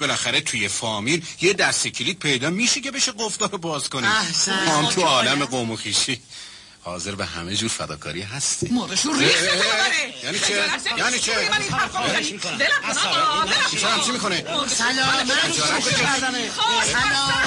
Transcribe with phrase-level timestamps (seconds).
[0.00, 4.10] بالاخره توی فامیل یه دست کلید پیدا میشه که بشه قفل رو باز کنیم
[4.68, 6.20] هم تو عالم قوم و خیشی
[6.82, 9.42] حاضر به همه جور فداکاری هستی مردشون ریخت
[10.24, 10.64] یعنی چه؟
[10.98, 12.58] یعنی چه؟ دلم چی می‌کنه؟
[13.06, 14.72] خجالت بکش.
[14.72, 15.30] سلامت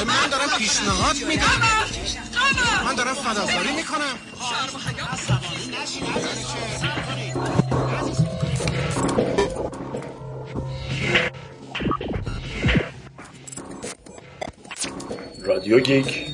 [0.08, 1.62] من دارم پیشنهاد میدم.
[2.86, 4.20] من دارم فداکاری می‌کنم.
[15.46, 16.26] رادیو گیک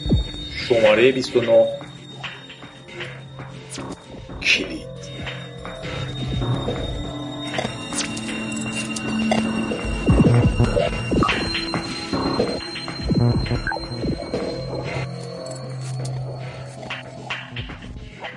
[0.57, 1.67] شماره 29
[4.41, 4.89] کلید.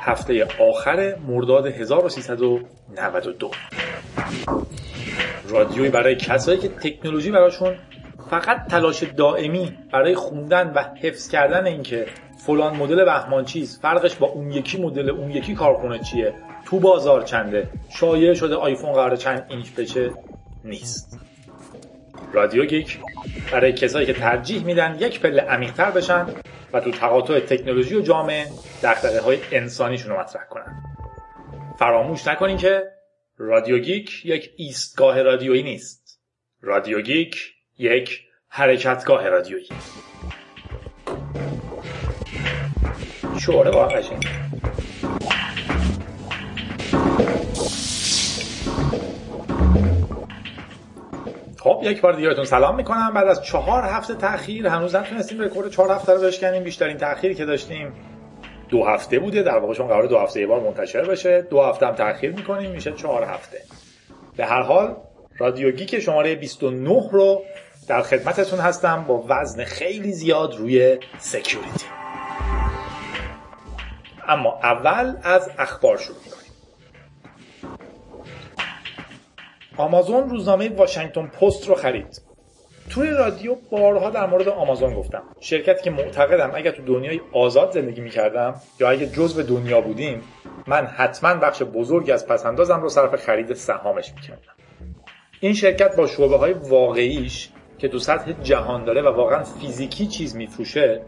[0.01, 3.51] هفته آخر مرداد 1392
[5.49, 7.77] رادیویی برای کسایی که تکنولوژی براشون
[8.33, 12.07] فقط تلاش دائمی برای خوندن و حفظ کردن اینکه
[12.47, 16.35] فلان مدل بهمان چیز فرقش با اون یکی مدل اون یکی کارخونه چیه؟
[16.67, 20.11] تو بازار چنده؟ شایع شده آیفون قرار چند اینچ بشه؟
[20.65, 21.21] نیست.
[22.33, 22.99] رادیو گیک
[23.53, 26.27] برای کسایی که ترجیح میدن یک پله عمیق‌تر بشن
[26.73, 28.47] و تو تقاطع تکنولوژی و جامعه
[28.83, 30.83] دغدغه های انسانیشون رو مطرح کنن.
[31.79, 32.83] فراموش نکنین که
[33.37, 36.21] رادیو گیک یک ایستگاه رادیویی نیست.
[36.61, 39.69] رادیو گیک یک حرکتگاه رادیوییه.
[43.39, 44.27] شعار واقعا قشنگ.
[51.59, 53.13] خب یک بار دیگه سلام می‌کنم.
[53.15, 56.63] بعد از چهار هفته تاخیر هنوز نتونستیم رکورد چهار هفته رو بشکنیم.
[56.65, 57.93] بیشترین تاخیری که داشتیم
[58.69, 59.43] دو هفته بوده.
[59.43, 61.43] در واقع چون قرار دو هفته یه بار منتشر بشه.
[61.51, 62.71] دو هفته هم تاخیر می‌کنیم.
[62.71, 63.59] میشه چهار هفته.
[64.37, 64.97] به هر حال
[65.43, 67.43] رادیو گیک شماره 29 رو
[67.89, 71.87] در خدمتتون هستم با وزن خیلی زیاد روی security
[74.29, 76.53] اما اول از اخبار شروع کنیم
[79.77, 82.23] آمازون روزنامه واشنگتن پست رو خرید.
[82.91, 85.23] توی رادیو بارها در مورد آمازون گفتم.
[85.41, 90.23] شرکتی که معتقدم اگر تو دنیای آزاد زندگی می‌کردم یا اگه جزء دنیا بودیم
[90.67, 94.62] من حتما بخش بزرگی از پسندازم رو صرف خرید سهامش می‌کردم.
[95.45, 97.49] این شرکت با شعبه های واقعیش
[97.79, 101.03] که تو سطح جهان داره و واقعا فیزیکی چیز میفروشه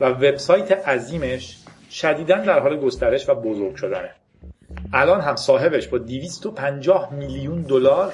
[0.00, 1.56] و وبسایت عظیمش
[1.90, 4.10] شدیدا در حال گسترش و بزرگ شدنه.
[4.92, 8.12] الان هم صاحبش با 250 میلیون دلار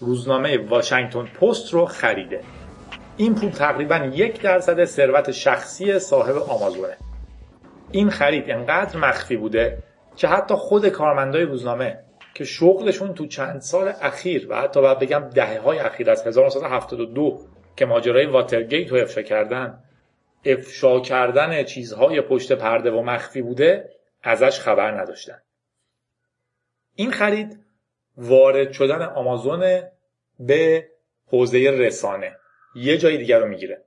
[0.00, 2.40] روزنامه واشنگتن پست رو خریده.
[3.16, 6.96] این پول تقریبا یک درصد ثروت شخصی صاحب آمازونه.
[7.90, 9.78] این خرید انقدر مخفی بوده
[10.16, 11.98] که حتی خود کارمندای روزنامه
[12.34, 17.40] که شغلشون تو چند سال اخیر و حتی باید بگم دهه های اخیر از 1972
[17.76, 19.84] که ماجرای واترگیت رو افشا کردن
[20.44, 23.90] افشا کردن چیزهای پشت پرده و مخفی بوده
[24.22, 25.38] ازش خبر نداشتن.
[26.94, 27.64] این خرید
[28.16, 29.82] وارد شدن آمازون
[30.38, 30.88] به
[31.26, 32.36] حوزه رسانه.
[32.74, 33.84] یه جای دیگر رو می‌گیره.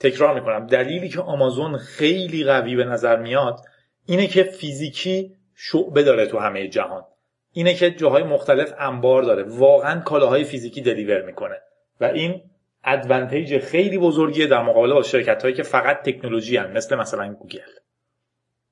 [0.00, 0.66] تکرار می‌کنم.
[0.66, 3.60] دلیلی که آمازون خیلی قوی به نظر میاد
[4.06, 7.04] اینه که فیزیکی شعبه داره تو همه جهان.
[7.52, 9.42] اینه که جاهای مختلف انبار داره.
[9.42, 11.60] واقعا کالاهای فیزیکی دلیور می‌کنه.
[12.00, 12.42] و این
[12.84, 17.60] ادوانتیج خیلی بزرگیه در مقابله با شرکت هایی که فقط تکنولوژی هن مثل مثلا گوگل.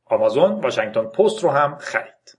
[0.05, 2.39] آمازون واشنگتن پست رو هم خرید.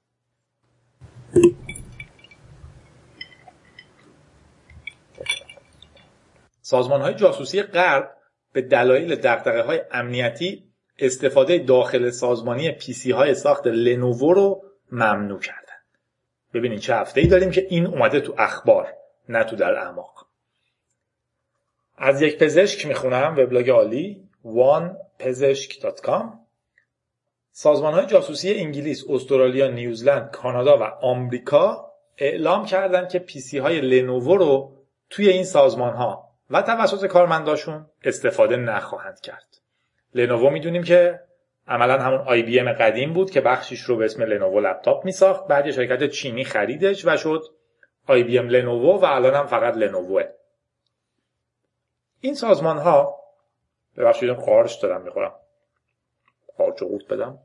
[6.62, 8.12] سازمان های جاسوسی غرب
[8.54, 15.61] به دلایل دقدقه های امنیتی استفاده داخل سازمانی پیسی های ساخت لنوو رو ممنوع کردن
[16.54, 18.94] ببینید چه هفته ای داریم که این اومده تو اخبار
[19.30, 20.28] نه تو در اعماق
[21.98, 26.24] از یک پزشک می‌خونم وبلاگ عالی onepezeshk.com
[27.52, 33.82] سازمان های جاسوسی انگلیس، استرالیا، نیوزلند، کانادا و آمریکا اعلام کردند که پی سی های
[33.82, 34.74] لنوو رو
[35.10, 39.58] توی این سازمان ها و توسط کارمنداشون استفاده نخواهند کرد.
[40.16, 41.20] لنوو می‌دونیم که
[41.68, 45.48] عملا همون آی بی ام قدیم بود که بخشیش رو به اسم لنوو لپتاپ میساخت.
[45.48, 47.44] بعد یه شرکت چینی خریدش و شد
[48.08, 50.24] آی بی ام لنوو و الان هم فقط لنووه.
[52.22, 53.20] این سازمان ها
[53.98, 55.34] ببخشید قارچ دارم می‌خورم.
[56.58, 57.40] قارچ و قورت بدم.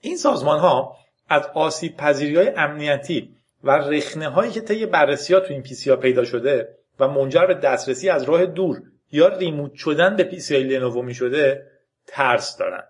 [0.00, 0.96] این سازمان ها
[1.28, 5.90] از آسیب پذیری های امنیتی و رخنه هایی که طی بررسی ها تو این پیسی
[5.90, 10.62] ها پیدا شده و منجر به دسترسی از راه دور یا ریموت شدن به های
[10.62, 11.66] لنوو می شده
[12.06, 12.84] ترس دارن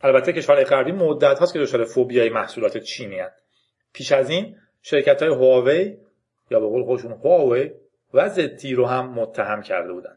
[0.00, 3.42] البته کشورهای غربی مدت هاست که دچار فوبیای محصولات چینی هست.
[3.92, 5.96] پیش از این شرکت های هواوی
[6.50, 7.70] یا به قول خودشون هواوی
[8.14, 10.16] و زتی رو هم متهم کرده بودن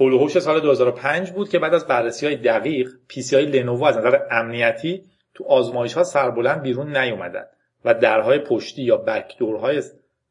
[0.00, 2.90] هول سال 2005 بود که بعد از بررسی های دقیق
[3.32, 5.04] های لنوو از نظر امنیتی
[5.34, 7.44] تو آزمایش ها سربلند بیرون نیومدن
[7.84, 9.82] و درهای پشتی یا بکدورهای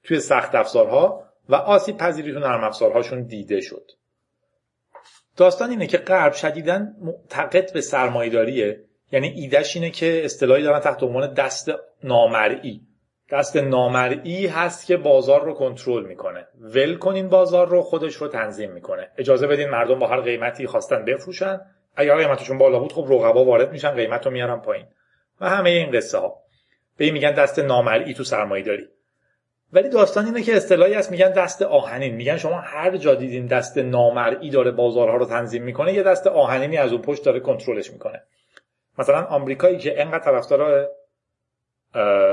[0.04, 3.92] توی سخت افزارها و آسیب پذیری تو نرم افزارهاشون دیده شد.
[5.38, 8.82] داستان اینه که غرب شدیدا معتقد به سرمایه‌داریه.
[9.12, 11.72] یعنی ایدهش اینه که اصطلاحی دارن تحت عنوان دست
[12.04, 12.82] نامرئی.
[13.32, 16.48] دست نامرئی هست که بازار رو کنترل می‌کنه.
[16.60, 19.12] ول کنین بازار رو خودش رو تنظیم می‌کنه.
[19.18, 21.60] اجازه بدین مردم با هر قیمتی خواستن بفروشن.
[21.96, 24.86] اگر قیمتشون بالا بود خب رقبا وارد میشن قیمت رو میارن پایین.
[25.42, 26.42] و همه این قصه ها
[26.98, 28.88] به این میگن دست نامرئی تو سرمایه داری
[29.74, 32.16] ولی داستان اینه که اصطلاحی هست میگن دست آهنین.
[32.16, 36.78] میگن شما هر جا دیدین دست نامرئی داره بازارها رو تنظیم می‌کنه یه دست آهنینی
[36.78, 38.24] از اون پشت داره کنترلش می‌کنه.
[39.00, 40.90] مثلا آمریکایی که انقدر طرفدار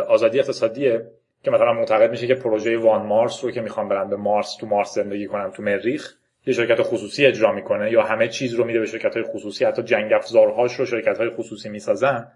[0.09, 1.07] آزادی اقتصادیه
[1.45, 4.67] که مثلا معتقد میشه که پروژه وان مارس رو که می‌خوان برن به مارس تو
[4.67, 6.15] مارس زندگی کنن تو مریخ
[6.47, 7.93] یه شرکت خصوصی اجرا می‌کنه.
[7.93, 11.31] یا همه چیز رو میده به شرکت های خصوصی حتی جنگ افزارهاش رو شرکت های
[11.31, 12.33] خصوصی می‌سازن.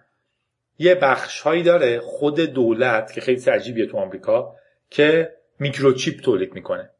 [0.78, 4.54] یه بخش هایی داره خود دولت که خیلی عجیبیه تو آمریکا.
[4.90, 6.90] که میکروچیپ تولید می‌کنه.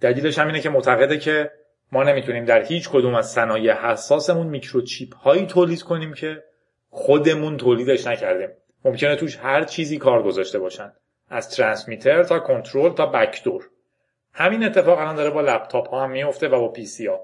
[0.00, 1.50] دلیلش هم اینه که معتقده که
[1.92, 6.42] ما نمی‌تونیم در هیچ کدوم از صنایع حساسمون میکروچیپ هایی تولید کنیم که
[6.90, 8.48] خودمون تولیدش نکردیم.
[8.84, 10.92] ممکنه توش هر چیزی کار گذاشته باشن.
[11.28, 13.68] از ترانسمیتر تا کنترل تا بکدور.
[14.34, 17.20] همین اتفاق الان داره با لپتاپ ها هم میفته و با پی سی ها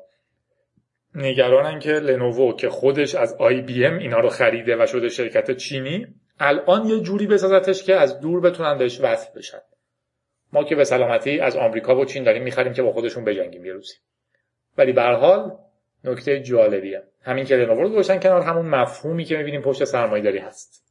[1.15, 5.57] نگرانن که لنوو که خودش از آی بی ام اینا رو خریده و شده شرکت
[5.57, 6.07] چینی
[6.41, 9.59] الان یه جوری بسازتش که از دور بتونن بهش وصل بشن.
[10.53, 13.73] ما که به سلامتی از آمریکا و چین داریم می‌خریم که با خودشون بجنگیم یه
[13.73, 13.95] روزی.
[14.79, 15.59] ولی به حال
[16.05, 17.03] نکته جالبیه.
[17.23, 20.85] همین که لنوو رو گذاشتن کنار همون مفهومی که می‌بینیم پشت سرمایه‌داری هست.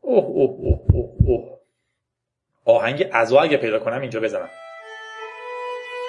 [0.00, 1.58] اوه اوه اوه اوه اوه.
[2.64, 4.50] آهنگ ازا اگه پیدا کنم اینجا بزنم.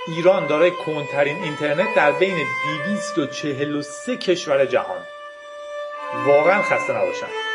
[0.08, 2.38] ایران داره کنترین اینترنت در بین
[2.86, 5.02] 243 کشور جهان.
[6.28, 7.47] واقعا خسته نباشم.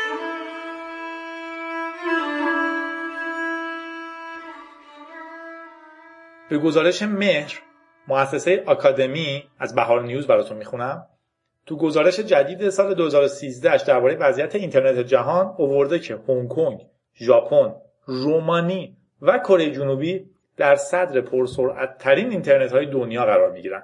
[6.53, 7.61] به گزارش مهر
[8.07, 11.05] مؤسسه آکادمی از بهار نیوز براتون می‌خونم.
[11.65, 16.81] تو گزارش جدید سال 2013 درباره وضعیت اینترنت جهان اوورده که هنگ کنگ،
[17.15, 23.83] ژاپن، رومانی و کره جنوبی در صدر پرسرعت ترین اینترنت های دنیا قرار می گیرن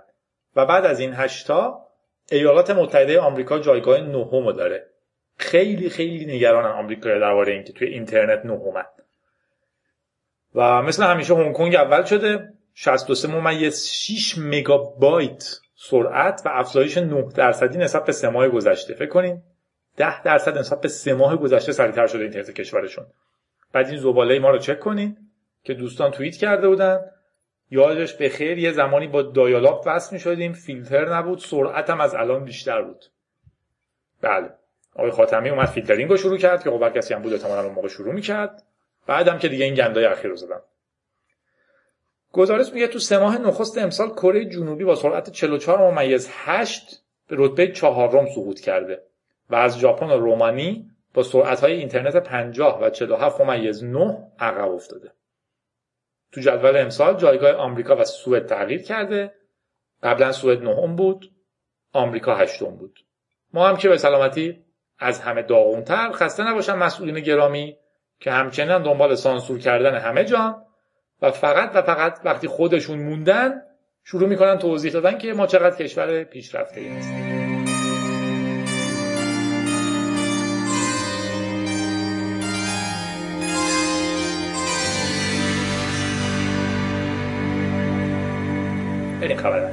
[0.56, 1.86] و بعد از این هشتا
[2.32, 4.86] ایالات متحده آمریکا جایگاه نهم داره.
[5.38, 8.86] خیلی خیلی نگرانن آمریکا درباره اینکه توی اینترنت نهمن.
[10.56, 12.54] و مثل همیشه هنگ کنگ اول شده.
[12.74, 18.94] 63 ممیز 6 مگابایت سرعت و افزایش 9 درصدی نسبت به سه ماه گذشته.
[18.94, 19.42] فکر کنین
[19.98, 23.06] 10 درصد نسبت به سه ماه گذشته سریعتر شده اینترنت کشورشون.
[23.74, 25.18] بعد این زباله ما رو چک کنین
[25.64, 27.00] که دوستان توییت کرده بودن.
[27.72, 32.16] یادش به خیر یه زمانی با dial-up وصل می شدیم فیلتر نبود سرعت هم از
[32.16, 33.06] الان بیشتر بود.
[34.22, 34.50] بله.
[34.96, 37.88] آقای خاتمی اومد فیلترینگ رو شروع کرد که خب کسی هم بود احتمالاً اون موقع
[37.88, 38.64] شروع می‌کرد.
[39.08, 40.60] بعدم که دیگه این گندای اخیر رو زدن
[42.34, 47.36] گزارش میگه تو سه ماه نخست امسال کره جنوبی با سرعت 44 ممیز 8 به
[47.40, 49.04] رتبه چهارم سقوط کرده
[49.50, 54.72] و از ژاپن و رومانی با سرعت های اینترنت 50 و 47 ممیز 9 عقب
[54.72, 55.12] افتاده.
[56.32, 59.34] تو جدول امسال جایگاه آمریکا و سوئد تغییر کرده.
[60.04, 61.32] قبلا سوئد نهم بود
[61.94, 63.00] آمریکا هشتم بود.
[63.54, 64.64] ما هم که به سلامتی
[65.00, 67.78] از همه داغونتر خسته نباشن مسئولین گرامی
[68.20, 70.66] که همچنان دنبال سانسور کردن همه جان.
[71.22, 73.62] و فقط و فقط وقتی خودشون موندن
[74.04, 77.40] شروع می‌کنن توضیح دادن که ما چقدر کشور پیشرفته هستیم
[89.22, 89.72] بریم خبر.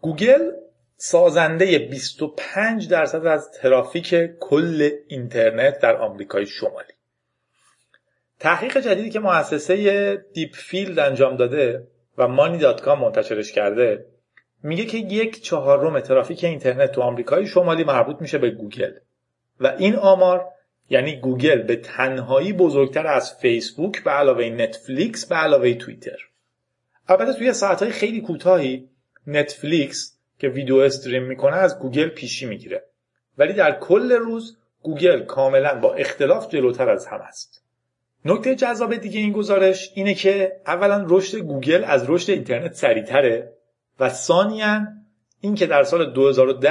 [0.00, 0.50] گوگل
[0.96, 6.92] سازنده 25 درصد از ترافیک کل اینترنت در آمریکای شمالی.
[8.42, 14.06] تحقیق جدیدی که مؤسسه دیپ فیلد انجام داده و مانی دات منتشرش کرده
[14.62, 18.92] میگه که یک چهارم ترافیک اینترنت تو آمریکای شمالی مربوط میشه به گوگل.
[19.60, 20.48] و این آمار
[20.90, 26.18] یعنی گوگل به تنهایی بزرگتر از فیسبوک به علاوه نتفلیکس به علاوه توییتر.
[27.08, 28.88] البته توی ساعتهای خیلی کوتاهی
[29.26, 32.84] نتفلیکس که ویدیو stream می‌کنه از گوگل پیشی می‌گیره.
[33.38, 37.61] ولی در کل روز گوگل کاملا با اختلاف جلوتر از همه است.
[38.24, 43.52] نکته جذاب دیگه این گزارش اینه که اولا رشد گوگل از رشد اینترنت سریعتره
[44.00, 44.86] و ثانیا
[45.40, 46.70] اینکه در سال 2010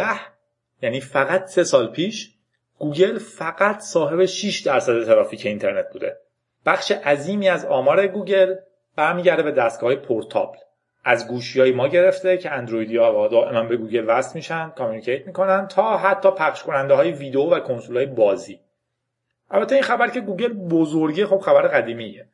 [0.81, 2.31] یعنی فقط سه سال پیش
[2.77, 6.17] گوگل فقط صاحب 6 درصد ترافیک اینترنت بوده.
[6.65, 8.55] بخش عظیمی از آمار گوگل
[8.96, 10.57] برمیگرده به دستگاه portable.
[11.03, 15.67] از گوشی های ما گرفته که اندرویدی ها دائما به گوگل وصل میشن communicate می‌کنن
[15.67, 18.60] تا حتی پخش کننده های ویدیو و کنسول های بازی.
[19.51, 22.27] البته این خبر که گوگل بزرگی خب خبر قدیمیه.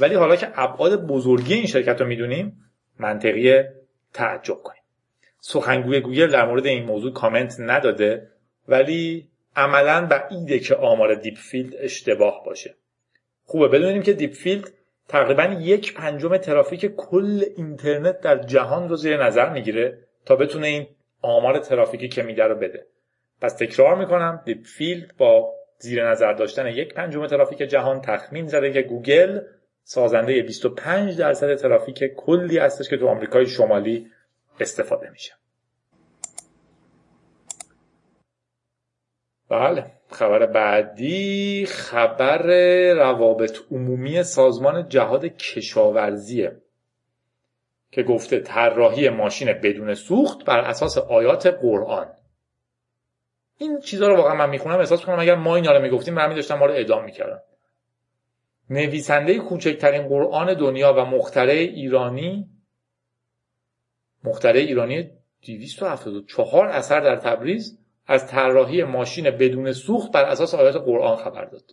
[0.00, 2.62] ولی حالا که ابعاد بزرگی این شرکت رو می‌دونیم
[2.98, 3.62] منطقی
[4.14, 4.82] تعجب کنیم.
[5.40, 8.30] سخنگوی گوگل در مورد این موضوع کامنت نداده
[8.68, 12.74] ولی عملا بعیده که آمار دیپ فیلد اشتباه باشه.
[13.44, 14.68] خوبه بدونیم که دیپ فیلد
[15.08, 20.86] تقریبا یک پنجم ترافیک کل اینترنت در جهان رو زیر نظر می‌گیره تا بتونه این
[21.22, 22.86] آمار ترافیکی که میده رو بده.
[23.40, 28.72] پس تکرار می‌کنم دیپ فیلد با زیر نظر داشتن یک پنجم ترافیک جهان تخمین زده
[28.72, 29.40] که گوگل
[29.84, 34.10] سازنده 25 درصد ترافیک کلی هستش که تو آمریکای شمالی
[34.60, 35.32] استفاده میشه.
[39.48, 42.42] بله خبر بعدی خبر
[42.92, 46.56] روابط عمومی سازمان جهاد کشاورزیه
[47.90, 52.06] که گفته طراحی ماشین بدون سوخت بر اساس آیات قرآن.
[53.58, 54.78] این چیزها رو واقعا من می‌خونم.
[54.78, 57.40] احساس کنم اگر ما اینا رو می‌گفتیم من داشتم ما رو اعدام می‌کردم
[58.70, 62.50] نویسنده کوچکترین قرآن دنیا و مختره ایرانی
[64.24, 65.10] مختره ایرانی
[65.46, 71.70] 274 اثر در تبریز از طراحی ماشین بدون سوخت بر اساس آیات قرآن خبر داد.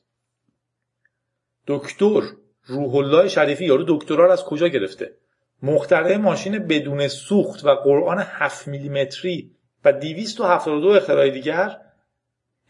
[1.68, 2.22] دکتر
[2.64, 5.16] روح الله شریفی یارو دکترا از کجا گرفته؟
[5.62, 9.52] مخترع ماشین بدون سوخت و قرآن 7 میلیمتری
[9.86, 11.80] و 272 اختراع دیگر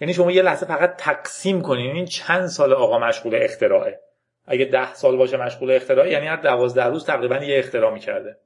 [0.01, 1.91] یعنی شما یه لحظه فقط تقسیم کنین.
[1.91, 3.99] این چند سال آقا مشغول اختراعه.
[4.45, 8.37] اگه ده سال باشه مشغول اختراع یعنی هر دوازده روز تقریبا یه اختراع می‌کرده.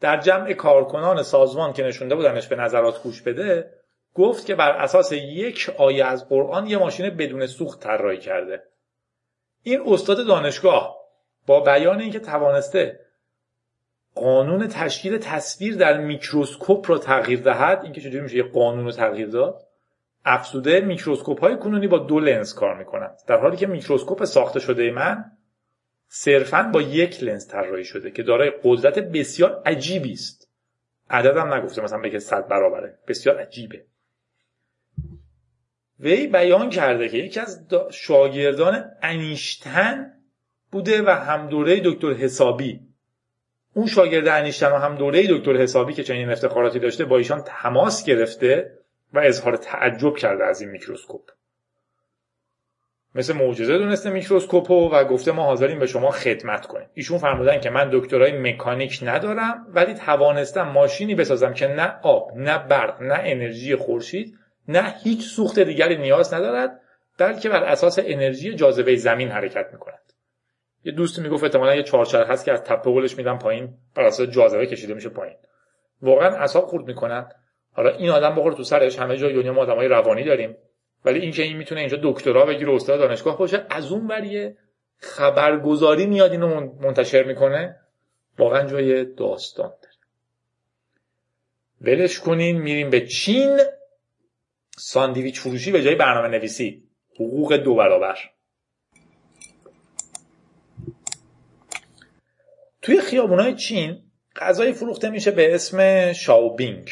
[0.00, 3.70] در جمع کارکنان سازمان که نشونده بودنش به نظرات گوش بده
[4.14, 8.62] گفت که بر اساس یک آیه از قرآن یه ماشین بدون سوخت طراحی کرده.
[9.62, 10.96] این استاد دانشگاه
[11.46, 13.00] با بیان اینکه توانسته
[14.14, 17.80] قانون تشکیل تصویر در میکروسکوپ را تغییر دهد.
[17.82, 19.66] اینکه چجوری میشه یه قانون رو تغییر داد؟
[20.24, 23.16] افزوده میکروسکوپ های کنونی با دو لنز کار می‌کنند.
[23.26, 25.24] در حالی که میکروسکوپ ساخته شده من
[26.08, 30.50] صرفا با یک لنز طراحی شده که دارای قدرت بسیار عجیبی است.
[31.10, 32.98] عددم نگفته مثلا بگه صد برابره.
[33.08, 33.84] بسیار عجیبه.
[36.00, 40.12] وی بیان کرده که یکی از شاگردان انیشتن
[40.70, 42.80] بوده و هم دوره دکتر حسابی
[43.74, 48.04] اون شاگرد انیشتن و هم دوره دکتر حسابی که چنین افتخاراتی داشته با ایشان تماس
[48.04, 48.78] گرفته
[49.12, 51.22] و اظهار تعجب کرده از این میکروسکوپ.
[53.14, 56.86] مثل معجزه دونسته میکروسکوپو و گفته ما حاضریم به شما خدمت کنیم.
[56.94, 62.58] ایشون فرمودن که من دکترای مکانیک ندارم ولی توانستم ماشینی بسازم که نه آب نه
[62.58, 64.38] برق نه انرژی خورشید
[64.68, 66.80] نه هیچ سوخت دیگری نیاز ندارد
[67.18, 70.03] بلکه بر اساس انرژی جاذبه زمین حرکت می‌کند.
[70.84, 74.28] یه دوستی می‌گفت احتمالا یه چهارچرخ هست که از تپه قولش میدن پایین بر اساس
[74.28, 75.36] جاذبه کشیده میشه پایین.
[76.02, 77.28] واقعا اعصاب خورد می‌کنن.
[77.72, 80.56] حالا این آدم بخوره تو سرش همه جای دنیا ما آدمای روانی داریم.
[81.04, 84.56] ولی اینکه این می‌تونه اینجا دکترا بگیره استاد دانشگاه باشه از اون وریه
[84.98, 87.76] خبرگزاری میاد اینو منتشر می‌کنه.
[88.38, 89.94] واقعا جای داستان داره.
[91.80, 93.60] ولش کنین میریم به چین.
[94.76, 98.18] ساندویچ فروشی به جای برنامه نویسی حقوق دو برابر.
[102.84, 104.02] توی خیابونای چین
[104.36, 106.90] غذای فروخته میشه به اسم شاوبینگ.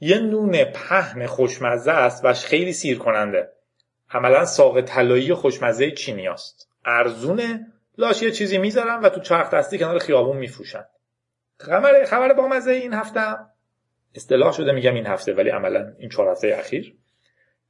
[0.00, 3.48] یه نون پهن خوشمزه است و خیلی سیر کننده
[4.10, 6.68] عملا ساق طلایی خوشمزه چینی است.
[6.84, 7.66] ارزونه
[7.98, 10.84] لاش یه چیزی می‌ذارن و تو چرخ دستی کنار خیابون میفروشن.
[11.58, 13.20] خبر خبر با مزه این هفته.
[14.14, 16.96] اصطلاح شده میگم این هفته ولی عملا این چهار هفته اخیر.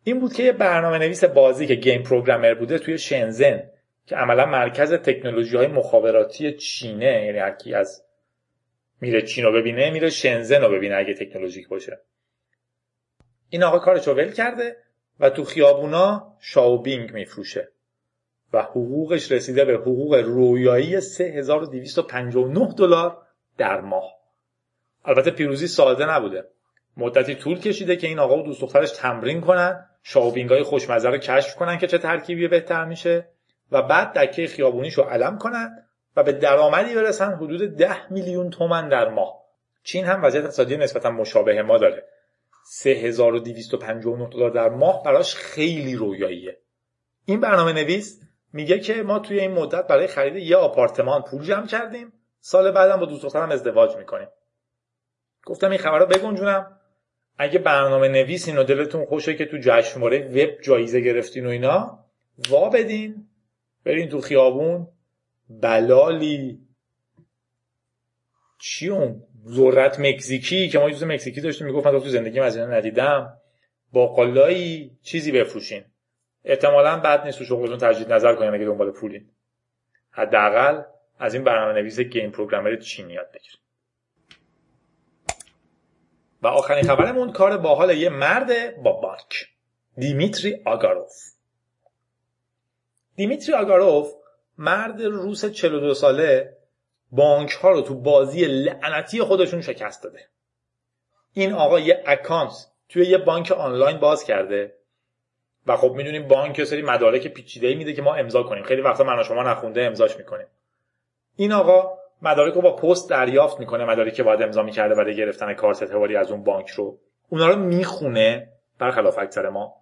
[0.04, 3.62] این بود که یه برنامه نویس بازی که گیم پروگرامر بوده توی شنزن
[4.06, 8.04] که عملا مرکز تکنولوژی های مخابراتی چینه یعنی هر از
[9.00, 12.00] میره چین رو ببینه میره شنزن رو ببینه اگه تکنولوژیک باشه.
[13.48, 14.76] این آقا کارش رو ول کرده
[15.20, 17.68] و تو خیابونا شاوبینگ میفروشه
[18.52, 23.22] و حقوقش رسیده به حقوق رویایی 3259 دلار
[23.58, 24.12] در ماه.
[25.04, 26.44] البته پیروزی ساده نبوده.
[26.96, 31.18] مدتی طول کشیده که این آقا و دوست دخترش تمرین کنن شاوبینگ های خوشمزه رو
[31.18, 33.28] کشف کنن که چه ترکیبی بهتر میشه.
[33.72, 35.86] و بعد دکه خیابونیش رو علم کنن
[36.16, 39.42] و به درآمدی برسن حدود 10 میلیون تومن در ماه.
[39.82, 42.08] چین هم وضعیت اقتصادی نسبتا مشابه ما داره.
[42.64, 46.58] 3259 دلار در ماه براش خیلی رویاییه.
[47.24, 48.20] این برنامه نویس
[48.52, 52.12] میگه که ما توی این مدت برای خرید یه آپارتمان پول جمع کردیم.
[52.40, 54.28] سال بعدم با دوست دخترم ازدواج می‌کنیم.
[55.44, 56.78] گفتم این خبر رو بگنجونم.
[57.38, 61.98] اگه برنامه نویسین و دلتون خوشه که تو جشنواره وب جایزه گرفتین و اینا
[62.50, 63.28] وا بدین.
[63.84, 64.88] برین تو خیابون.
[65.50, 66.60] بلالی.
[68.60, 72.68] چی اون ذرت مکزیکی که ما یه مکزیکی داشتیم می‌گفت من تو زندگی از اینا
[72.68, 73.36] ندیدم.
[73.92, 75.84] باقالایی چیزی بفروشین.
[76.44, 79.30] احتمالا بعد نیست تو شغلتون تجدید نظر کنین اگه دنبال پولین.
[80.10, 80.82] حداقل
[81.18, 83.58] از این برنامه نویس گیم پروگرامر چینی یاد بگیرید
[86.42, 89.48] و آخرین خبرمون کار باحال یه مرد با بانک
[89.96, 91.31] دیمیتری آگاروف
[93.16, 94.12] دیمیتری آگاروف
[94.58, 96.56] مرد روس 42 ساله
[97.12, 100.20] بانک ها رو تو بازی لعنتی خودشون شکست داده.
[101.32, 102.52] این آقا یه اکانت
[102.88, 104.74] توی یه بانک آنلاین باز کرده
[105.66, 108.64] و خب می‌دونیم بانک یه سری مدارک پیچیده میده که ما امضا کنیم.
[108.64, 110.46] خیلی وقتا من و شما نخونده امضاش می‌کنیم.
[111.36, 115.54] این آقا مدارک رو با پست دریافت می‌کنه مدارکی که باید امضا می‌کرده برای گرفتن
[115.54, 116.98] کارت اعتباری از اون بانک رو.
[117.28, 119.81] اونا رو می‌خونه برخلاف اکثر ما.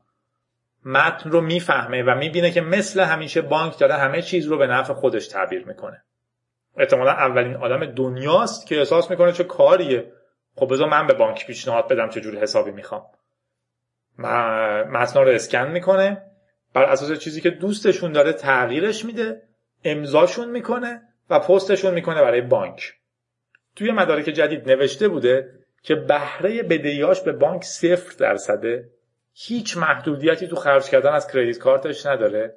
[0.84, 4.92] متن رو می‌فهمه و می‌بینه که مثل همیشه بانک داره همه چیز رو به نفع
[4.92, 6.02] خودش تعبیر می‌کنه.
[6.76, 10.12] احتمالا اولین آدم دنیاست که احساس می‌کنه چه کاریه.
[10.56, 13.02] خب بذار من به بانک پیشنهاد بدم چه جور حسابی می‌خوام.
[14.18, 16.22] متن رو اسکن می‌کنه.
[16.75, 19.42] بر اساس چیزی که دوستشون داره تغییرش میده
[19.84, 22.92] امضاشون می‌کنه و پستشون می‌کنه برای بانک.
[23.76, 25.50] توی مدارک جدید نوشته بوده
[25.82, 28.88] که بهره بدهیاش به بانک صفر درصده.
[29.42, 32.56] هیچ محدودیتی تو خرج کردن از کردیت کارتش نداره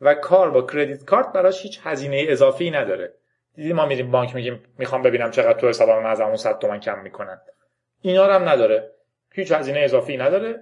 [0.00, 3.14] و کار با کردیت کارت براش هیچ هزینه اضافی نداره.
[3.54, 7.02] دیدی ما میریم بانک میگیم می‌خوام ببینم چقدر تو حسابم از همون 100 تومن کم
[7.02, 7.40] می‌کنن.
[8.02, 8.90] اینا هم نداره.
[9.32, 10.60] هیچ هزینه اضافی نداره.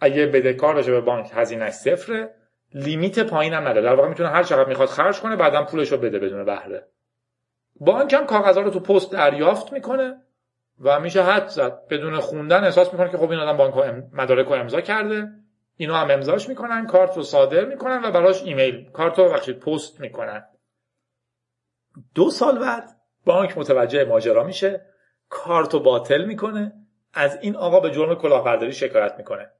[0.00, 2.34] اگه بدهکار بشه به بانک هزینه صفره.
[2.74, 3.82] لیمیت پایین هم نداره.
[3.82, 6.86] در واقع می‌تونه هر چقدر می‌خواد خرج کنه بعدم پولش رو بده بدون بهره.
[7.80, 10.22] بانک هم کاغذها رو تو پست دریافت می‌کنه.
[10.80, 11.86] و میشه حد زد.
[11.88, 15.28] بدون خوندن احساس می‌کنه که خب این آدم بانک مدارک رو امضا کرده.
[15.76, 20.00] اینو هم امضاش می‌کنن کارت رو صادر می‌کنن و براش ایمیل کارت رو بخشید پست
[20.00, 20.44] می‌کنن.
[22.14, 22.84] دو سال بعد
[23.24, 24.86] بانک متوجه ماجرا میشه
[25.28, 26.72] کارت رو باطل می‌کنه
[27.14, 29.50] از این آقا به جرم کلاهبرداری شکایت می‌کنه.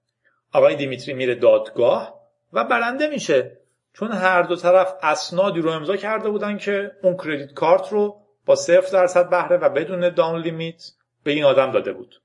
[0.52, 2.20] آقای دیمیتری میره دادگاه
[2.52, 3.58] و برنده میشه.
[3.92, 8.54] چون هر دو طرف اسنادی رو امضا کرده بودن که اون کردیت کارت رو با
[8.54, 10.82] صفر درصد بهره و بدون داون لیمیت
[11.28, 12.22] به این آدم داده بود.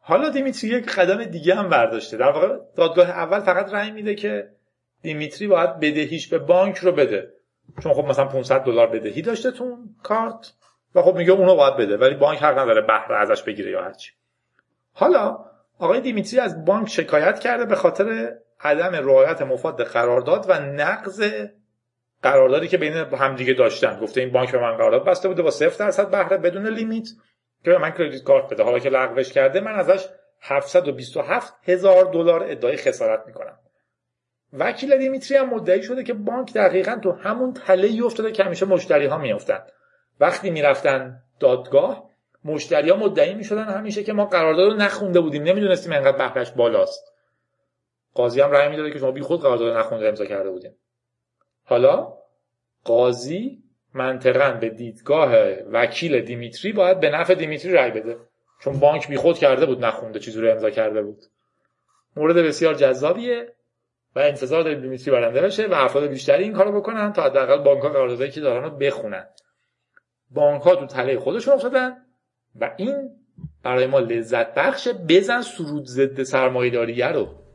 [0.00, 2.16] حالا دیمیتری یک قدم دیگه هم برداشته.
[2.16, 4.48] در واقع دادگاه اول فقط رأی میده که
[5.02, 7.32] دیمیتری باید بدهیش به بانک رو بده.
[7.82, 10.52] چون خب مثلا 500 دلار بدهی داشته تو کارت
[10.94, 14.12] و خب میگه اونو باید بده ولی بانک حق نداره بهره ازش بگیره یا هرچی.
[14.92, 15.38] حالا
[15.78, 21.30] آقای دیمیتری از بانک شکایت کرده به خاطر عدم رعایت مفاد قرارداد و نقض
[22.22, 24.00] قراردادی که بین همدیگه داشتن.
[24.00, 27.08] گفته این بانک به من قرارداد بسته بوده با صفر درصد بهره بدون لیمیت.
[27.64, 28.62] که من کردیت کارت بده.
[28.62, 30.06] حالا که لغوش کرده من ازش
[30.40, 33.58] 727 هزار دلار ادعای خسارت می‌کنم.
[34.52, 39.06] وکیل دیمیتری هم مدعی شده که بانک دقیقا تو همون تله افتاده که همیشه مشتری
[39.06, 39.66] ها میافتن.
[40.20, 42.10] وقتی می‌رفتن دادگاه
[42.44, 45.42] مشتری ها مدعی می‌شدن همیشه که ما قرارداد رو نخونده بودیم.
[45.42, 47.12] نمی‌دونستیم انقدر بهرهش بالاست.
[48.14, 50.76] قاضی هم رأی می‌داده که شما بی خود قرارداد نخونده امضا کرده بودیم.
[51.64, 52.12] حالا
[52.84, 53.62] قاضی
[53.94, 55.34] منطقا به دیدگاه
[55.72, 58.16] وکیل دیمیتری باید به نفع دیمیتری رأی بده.
[58.60, 61.24] چون بانک بی خود کرده بود نخونده چیزی رو امضا کرده بود.
[62.16, 63.52] مورد بسیار جذابیه
[64.16, 67.82] و انتظار داریم دیمیتری برنده بشه و افراد بیشتری این کارو بکنن تا حداقل بانک
[67.82, 69.26] ها قراردادی که دارن رو بخونن.
[70.30, 71.96] بانک ها تو تله خودشون افتادن
[72.60, 73.10] و این
[73.62, 74.92] برای ما لذت بخشه.
[74.92, 77.45] بزن سرود ضد سرمایه‌داریه رو.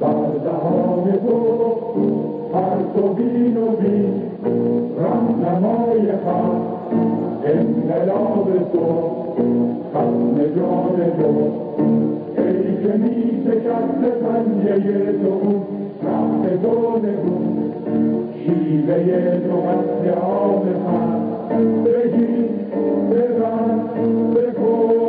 [0.00, 1.36] بردهان تو
[2.54, 4.22] هر تو بین و بین.
[4.98, 6.64] رهنمای خط
[7.44, 8.86] انقلاب تو.
[9.90, 11.32] ختم جان تو.
[12.42, 15.34] ای که می شکست پنجه تو.
[16.06, 17.36] رفت تو نگو.
[18.44, 22.48] شیوه تو قتل عام خط بگیر
[23.10, 23.80] بزن
[24.34, 25.05] بکن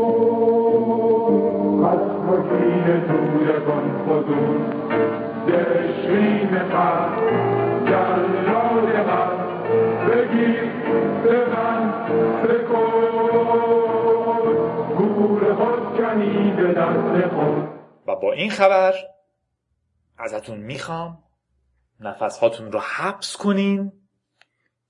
[18.08, 18.94] و با این خبر
[20.18, 21.18] ازتون می‌خوام
[22.00, 23.92] نفس هاتون رو حبس کنین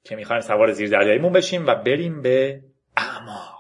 [0.04, 2.62] که می‌خوایم سوار زیر دریاییمون بشیم و بریم به
[2.98, 3.57] اعماق.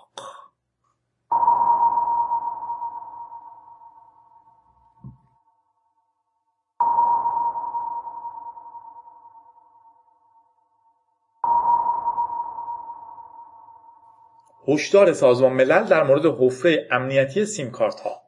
[14.67, 18.21] هشدار سازمان ملل در مورد حفره امنیتی سیم کارت ها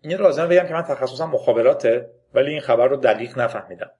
[0.00, 3.90] این لازم بگم که من تخصصم مخابراته ولی این خبر رو دقیق نفهمیدم.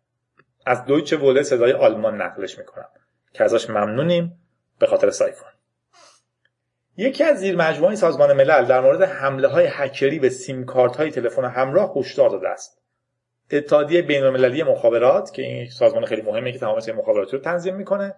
[0.66, 2.88] از دویچه وله صدای آلمان نقلش می‌کنم
[3.33, 4.40] که ازش ممنونیم.
[4.79, 5.48] به خاطر سایفون.
[6.96, 11.11] یکی از زیر مجموعه سازمان ملل در مورد حمله های هکری به سیم کارت های
[11.11, 12.83] تلفن همراه هشدار داده است.
[13.50, 18.14] اتحادیه بین‌المللی مخابرات که این سازمان خیلی مهمه که تمام مخابراتی رو تنظیم می‌کنه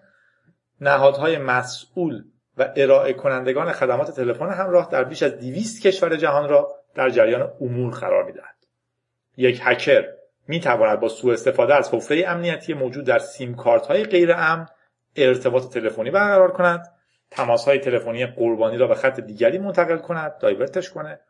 [0.81, 2.25] نهادهای مسئول
[2.59, 7.53] و ارائه کنندگان خدمات تلفن همراه در بیش از 200 کشور جهان را در جریان
[7.61, 8.57] امور قرار می‌دهد.
[9.37, 10.09] یک هکر
[10.49, 14.67] می تواند با سوء استفاده از حفره امنیتی موجود در سیم کارت های غیر امن
[15.17, 16.87] ارتباط تلفنی برقرار کند
[17.31, 21.21] تماس های تلفنی قربانی را به خط دیگری منتقل کند دایورتش کنه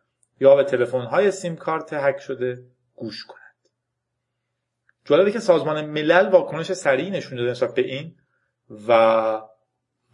[0.41, 2.59] یا به تلفن های سیم کارت هک شده
[2.95, 3.39] گوش کند.
[5.05, 8.17] جالبه که سازمان ملل واکنش سریعی نشون داده نسبت به این
[8.89, 8.93] و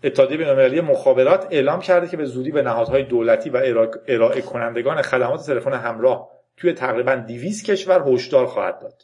[0.05, 3.57] اتحادیه بینالمللی مخابرات اعلام کرده که به زودی به نهادهای دولتی و
[4.09, 9.03] ارائه کنندگان خدمات تلفن همراه توی تقریبا 200 کشور هشدار خواهد داد.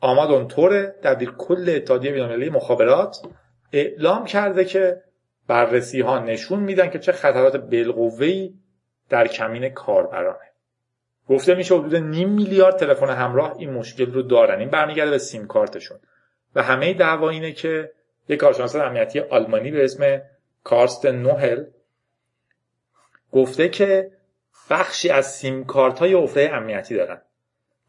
[0.00, 3.16] آمادون توره دبیر کل اتحادیه بینالمللی مخابرات
[3.72, 5.02] اعلام کرده که
[5.48, 8.54] بررسی ها نشون میدن که چه خطرات بالقوه‌ای
[9.08, 10.50] در کمین کاربرانه.
[11.28, 15.46] گفته میشه حدود نیم میلیارد تلفن همراه این مشکل رو دارن این برمیگرده به سیم
[15.46, 15.98] کارتشون
[16.54, 17.92] و همه دعوا اینه که
[18.28, 20.22] یک کارشناس امنیتی آلمانی به اسم
[20.64, 21.64] کارست نوهل
[23.32, 24.10] گفته که
[24.70, 27.20] بخشی از سیم کارت های افره امنیتی دارن.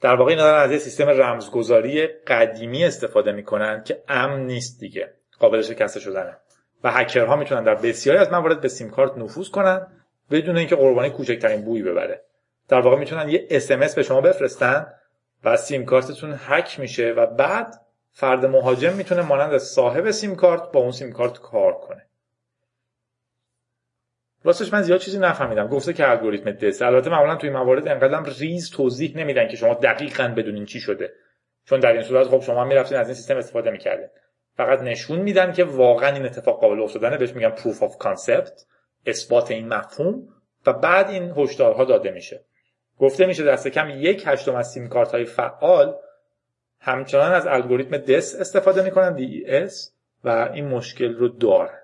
[0.01, 5.13] در واقع اینا دارن از یه سیستم رمزگذاری قدیمی استفاده می‌کنن که امن نیست دیگه
[5.39, 6.37] قابل شکسته شدنه.
[6.83, 9.87] و هکرها می‌تونن در بسیاری از موارد به سیم کارت نفوذ کنن
[10.31, 12.21] بدون اینکه قربانی کوچکترین بویی ببره.
[12.67, 14.87] در واقع می‌تونن یه اسمس به شما بفرستن
[15.43, 17.84] و سیم کارتتون هک میشه و بعد
[18.17, 22.05] فرد مهاجم می‌تونه مانند صاحب سیم کارت با اون سیم کارت کار کنه.
[24.43, 25.67] راستش من زیاد چیزی نفهمیدم.
[25.67, 30.33] گفته که الگوریتم دس البته معمولا توی موارد انقدرم ریز توضیح نمیدن که شما دقیقا
[30.37, 31.13] بدونین چی شده.
[31.65, 34.07] چون در این صورت خب شما می‌رفتین از این سیستم استفاده می‌کردین.
[34.57, 37.17] فقط نشون میدن که واقعا این اتفاق قابل افتادنه.
[37.17, 38.65] بهش میگن proof of concept
[39.05, 40.27] اثبات این مفهوم
[40.65, 42.45] و بعد این هشدارها داده میشه.
[42.99, 45.95] گفته میشه دست کم یک هشتم از سیم کارت های فعال
[46.85, 49.73] همچنان از الگوریتم دس استفاده می‌کنن DES
[50.23, 51.79] و این مشکل رو دارن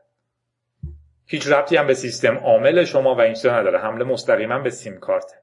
[1.26, 3.80] هیچ ربطی هم به سیستم عامل شما و این چیزا نداره.
[3.80, 5.36] حمله مستقیما به سیم کارته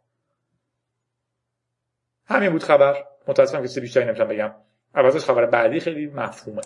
[2.26, 3.04] همین بود خبر.
[3.26, 4.54] متاسفم که بیشتری نمی‌تونم بگم.
[4.94, 6.62] عوضش خبر بعدی خیلی مفهومه.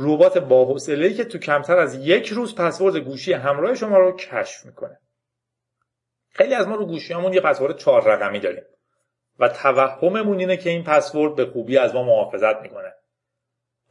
[0.00, 0.78] ربات با
[1.16, 5.00] که تو کمتر از یک روز پسورد گوشی همراه شما رو کشف می‌کنه.
[6.30, 8.62] خیلی از ما رو گوشیامون یه پسورد چهار رقمی داریم.
[9.38, 12.94] و توهممون اینه که این پسورد به خوبی از ما محافظت می‌کنه.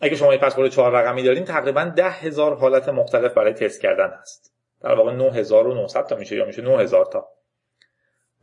[0.02, 4.10] اگه شما یه پسورد چهار رقمی دارین تقریبا ده هزار حالت مختلف برای تست کردن
[4.22, 4.54] هست.
[4.82, 7.28] در واقع 9900 تا میشه یا میشه 9000 تا.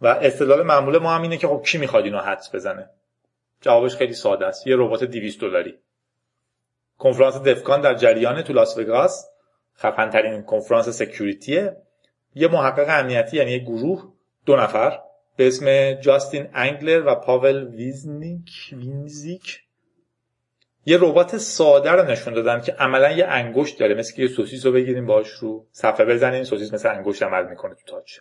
[0.00, 2.90] و استدلال معمول ما هم اینه که خب کی می‌خواد اینو حدس بزنه؟
[3.60, 4.66] جوابش خیلی ساده است.
[4.66, 5.78] یه ربات 200 دلاری.
[6.98, 9.30] کنفرانس دفکان در جریان تو لاس وگاس
[9.78, 11.76] خفن ترین کنفرانس security ه.
[12.34, 14.12] یه محقق امنیتی یعنی یه گروه
[14.46, 15.00] دو نفر.
[15.36, 19.60] به اسم جاستین انگلر و پاول ویزنیک وینزیک.
[20.86, 24.66] یه ربات ساده رو نشون دادن که عملا یه انگشت داره مثل اینکه یه سوسیس
[24.66, 28.18] رو بگیریم باهاش رو صفحه بزنین سوسیس مثل انگشت عمل می‌کنه تو touch.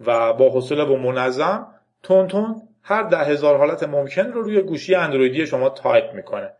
[0.00, 4.94] و با حوصله و منظم تون تون هر ده هزار حالت ممکن رو روی گوشی
[4.94, 6.52] اندرویدی شما تایپ می‌کنه.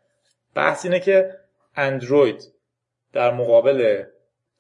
[0.55, 1.35] بحث اینه که
[1.77, 2.43] اندروید
[3.13, 4.05] در مقابل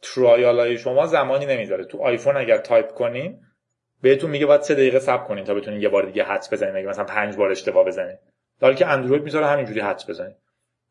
[0.02, 1.84] trial های شما زمانی نمی‌ذاره.
[1.84, 3.40] تو آیفون اگر تایپ کنین
[4.02, 6.88] بهتون میگه باید سه دقیقه صبر کنین تا بتونین یه بار دیگه حدس بزنین اگه
[6.88, 8.16] مثلا پنج بار اشتباه بزنین.
[8.60, 10.34] در حالی که اندروید می‌ذاره همینجوری حدس بزنین.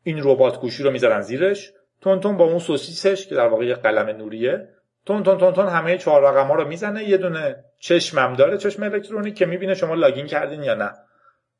[0.02, 1.72] این ربات گوشی رو می‌ذارن زیرش.
[2.00, 4.68] تون تون با اون سوسیسش که در واقع یه قلم نوریه.
[5.06, 7.08] تون تون تون تون همه چهار رقم ها رو می‌زنه.
[7.08, 10.92] یه دونه چشمم داره چشم الکترونیک که می‌بینه شما login کردین یا نه.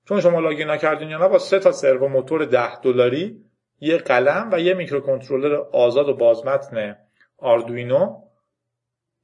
[0.09, 3.45] چون شما login نکردین یا نه با سه تا servo motor 10 دلاری
[3.81, 6.97] یه قلم و یه میکروکنترلر آزاد و بازمتن
[7.39, 8.23] Arduino.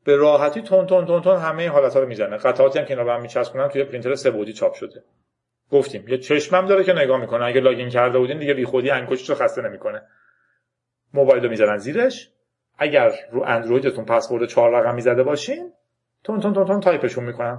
[0.06, 2.36] به راحتی تون تون تون تون همه حالت رو می‌زنه.
[2.36, 5.04] قطعاتی هم به هم میچسبونن توی پرینتر سه بعدی چاپ شده.
[5.72, 7.44] گفتیم یه چشمم داره که نگاه می‌کنه.
[7.44, 10.02] اگه login کرده بودین دیگه بیخودی انگشتش رو خسته نمی‌کنه.
[11.14, 12.30] موبایل رو می‌زنن زیرش.
[12.78, 15.72] اگر رو اندرویدتون پسورد چهار رقمی زده باشین
[16.24, 17.58] تون تون تون تون تایپشون می‌کنن.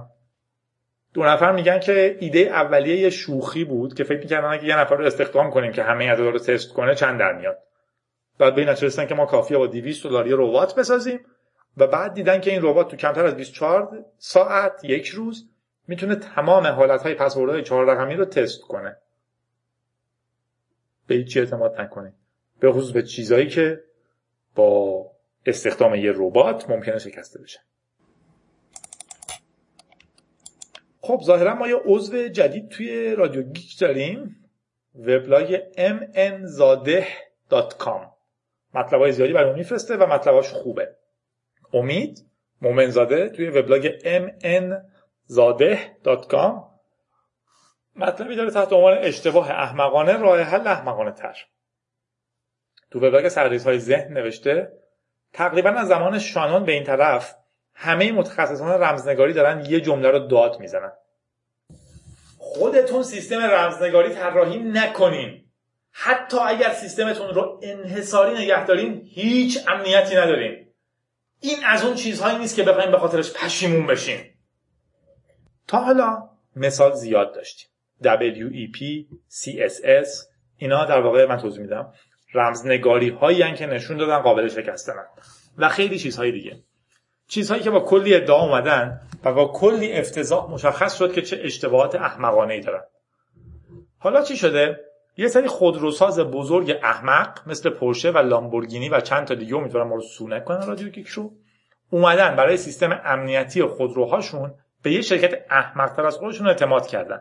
[1.14, 4.96] دو نفر میگن که ایده اولیه یه شوخی بود که فکر می‌کردن اگه یه نفر
[4.96, 7.58] رو استخدام کنیم که همه عددا رو تست کنه چند در میاد.
[8.38, 11.20] بعد به این که ما کافیه با 200 دلار یه ربات بسازیم.
[11.76, 15.48] و بعد دیدن که این ربات تو کمتر از 24 ساعت یک روز
[15.88, 18.96] می‌تونه تمام حالتهای پسوردهای چهار رقمی رو تست کنه.
[21.06, 22.14] به هیچی اعتماد نکنید
[22.60, 23.84] به خصوص به چیزایی که
[24.54, 25.06] با
[25.46, 27.60] استخدام یه ربات ممکنه شکسته بشه.
[31.00, 34.44] خب ظاهرا ما یه عضو جدید توی رادیو گیک داریم.
[34.94, 36.98] وبلاگ mnzadeh.com
[38.74, 40.96] مطلبای زیادی برای میفرسته و مطلباش خوبه.
[41.72, 42.26] امید
[42.62, 43.88] مومنزاده توی وبلاگ
[45.30, 46.68] mnzadeh.com
[47.96, 51.36] مطلبی داره تحت عنوان اشتباه احمقانه راه حل احمقانه تر
[52.90, 54.72] تو وبلاگ سرریز های ذهن نوشته
[55.32, 57.34] تقریبا از زمان شانون به این طرف
[57.74, 60.92] همه متخصصان رمزنگاری دارن یه جمله رو داد می‌زنن.
[62.38, 65.44] خودتون سیستم رمزنگاری طراحی نکنین.
[65.92, 70.67] حتی اگر سیستمتون رو انحصاری نگه دارین هیچ امنیتی ندارین.
[71.40, 74.20] این از اون چیزهایی نیست که بخوایم به خاطرش پشیمون بشین
[75.66, 77.68] تا حالا مثال زیاد داشتیم.
[78.02, 80.08] WEP, CSS
[80.56, 81.92] اینا در واقع من توضیح میدم
[82.34, 85.06] رمزنگاری هایی که نشون دادن قابل شکستنن
[85.58, 86.62] و خیلی چیزهای دیگه.
[87.28, 91.94] چیزهایی که با کلی ادعا اومدن و با کلی افتضاح مشخص شد که چه اشتباهات
[91.94, 92.82] احمقانه ای دارن.
[93.98, 94.80] حالا چی شده؟
[95.18, 99.94] یه سری خودروساز بزرگ احمق مثل پورشه و لامبورگینی و چند تا دیگه امیدوارم ما
[99.94, 101.30] رو سونه کنن رادیو کیک شو
[101.90, 107.20] اومدن برای سیستم امنیتی خودروهاشون به یه شرکت احمقتر از خودشون اعتماد کردن.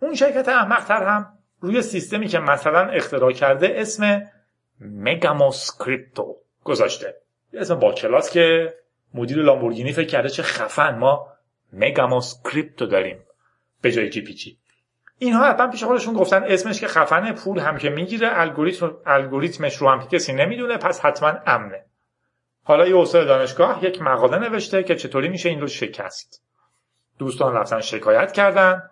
[0.00, 4.22] اون شرکت احمقتر هم روی سیستمی که مثلا اختراع کرده اسم
[4.80, 7.14] مگاموس کریپتو گذاشته
[7.54, 8.74] اسم با کلاس که
[9.14, 11.26] مدیر لامبورگینی فکر کرده چه خفن ما
[11.72, 13.18] مگاموس کریپتو داریم.
[13.82, 14.58] به جای جی پی
[15.18, 19.88] اینها حتما پیش خودشون گفتن اسمش که خفنه پول هم که می‌گیره الگوریتم الگوریتمش رو
[19.88, 21.84] هم که کسی نمی‌دونه پس حتما امنه.
[22.64, 26.42] حالا یه استاد دانشگاه یک مقاله نوشته که چطوری میشه این رو شکست.
[27.18, 28.82] دوستان رفتن شکایت کردن.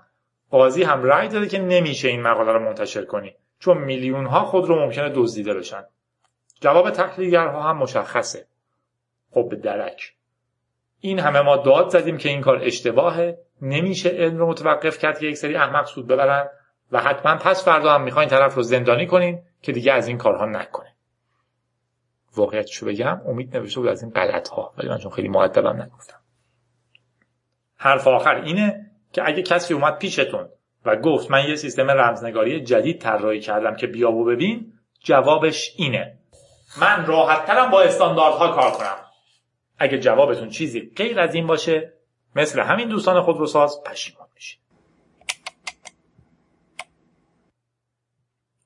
[0.51, 4.67] قاضی هم رأی داده که نمیشه این مقاله رو منتشر کنی چون میلیون ها خود
[4.67, 5.85] رو ممکنه دزدیده بشن.
[6.61, 8.47] جواب تحلیلگرها هم مشخصه.
[9.31, 10.15] خب درک.
[11.01, 13.39] این همه ما داد زدیم که این کار اشتباهه.
[13.63, 16.49] نمیشه علم رو متوقف کرد که یک سری احمق سود ببرن
[16.93, 20.47] و حتما پس فردا هم می‌خواین طرف رو زندانی کنین که دیگه از این کارها
[20.47, 20.95] نکنه.
[22.37, 26.21] واقعیتشو بگم امید نوشته بود از این غلط ها ولی من چون خیلی معدبم نگفتم.
[27.77, 30.49] حرف آخر اینه که اگه کسی اومد پیشتون
[30.85, 36.19] و گفت من یه سیستم رمزنگاری جدید طراحی کردم که بیا و ببین جوابش اینه.
[36.81, 38.97] من راحت ترم با استانداردها کار کنم.
[39.79, 41.93] اگه جوابتون چیزی غیر از این باشه
[42.37, 44.61] مثل همین دوستان خودروساز پشیمان میشید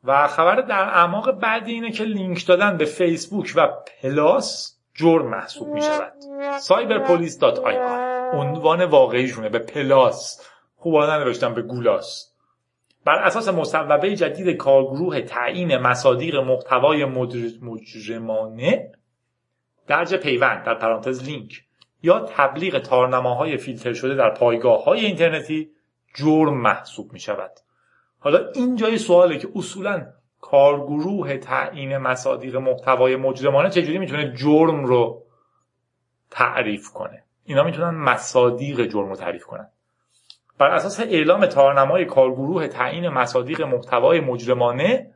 [0.05, 3.69] و خبر در اعماق بعدی اینه که لینک دادن به فیسبوک و
[4.03, 6.13] پلاس جرم محسوب می شود
[6.69, 10.41] cyberpolice.ir عنوان واقعیشونه به پلاس.
[10.77, 12.35] خوبه ننوشتن به گولاس.
[13.05, 17.05] بر اساس مصوبه جدید کارگروه تعیین مصادیق محتوای
[17.63, 18.93] مجرمانه
[19.87, 21.65] درج پیوند در پرانتز لینک.
[22.05, 25.71] یا تبلیغ تارنماهای فیلتر شده در پایگاه های اینترنتی
[26.15, 27.51] جرم محسوب می شود
[28.19, 30.07] حالا این جای سواله که اصولا
[30.41, 35.23] کارگروه تعیین مصادیق محتوای مجرمانه چجوری می‌تونه جرم رو
[36.31, 39.69] تعریف کنه؟ اینا می‌تونن مصادیق جرم رو تعریف کنن.
[40.59, 45.15] بر اساس اعلام تارنمای کارگروه تعیین مصادیق محتوای مجرمانه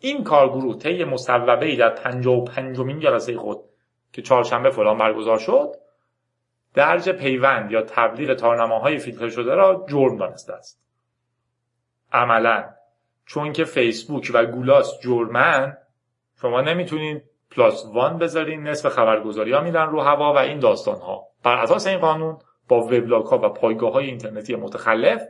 [0.00, 3.58] این کارگروه طی مصوبه در 55 مین جلسه خود
[4.12, 5.83] که چهارشنبه فلان برگزار شد
[6.74, 10.84] درج پیوند یا تبلیغ تارنماهای فیلتر شده را جرم دانسته است.
[12.12, 12.70] عملا
[13.26, 15.76] چون که فیسبوک و گولاس جرمن
[16.40, 21.26] شما نمی‌تونید پلاس وان بذارین نصف خبرگزاری ها میرن رو هوا و این داستان ها
[21.44, 25.22] بر اساس این قانون با وبلاگ ها و پایگاه های اینترنتی متخلف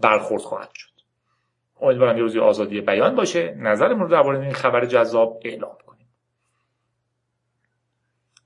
[0.00, 0.92] برخورد خواهد شد.
[1.80, 3.54] امیدوارم یه روزی آزادی بیان باشه.
[3.58, 5.91] نظرمون رو درباره این خبر جذاب اعلام کنیم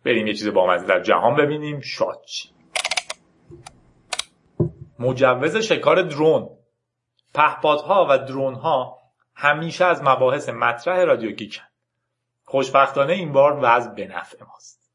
[0.06, 1.80] بریم یه چیز بامزه در جهان ببینیم.
[1.80, 2.24] شاد
[4.98, 6.50] مجوز شکار درون.
[7.34, 8.98] پهپادها و درون ها
[9.34, 11.62] همیشه از مباحث مطرح رادیو گیکن
[12.44, 14.92] خوشبختانه این بار وضع به نفع ماست.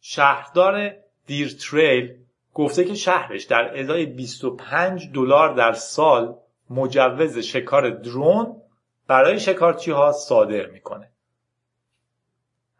[0.00, 0.92] شهردار
[1.26, 2.16] دیر تریل
[2.54, 6.36] گفته که شهرش در ازای 25 دلار در سال
[6.70, 8.62] مجوز شکار درون
[9.06, 11.10] برای شکارچی ها صادر می‌کنه.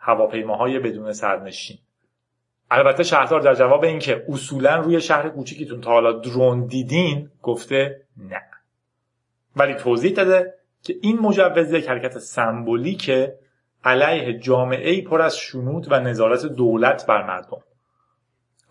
[0.06, 1.78] هواپیماهای بدون سرنشین.
[2.70, 8.42] البته شهردار در جواب اینکه اصولا روی شهر کوچیکیتون تا حالا درون دیدین گفته نه.
[9.56, 13.34] ولی توضیح داده که این مجوز یک حرکت سمبولیکه
[13.84, 17.62] علیه جامعه ای پر از شنود و نظارت دولت بر مردم.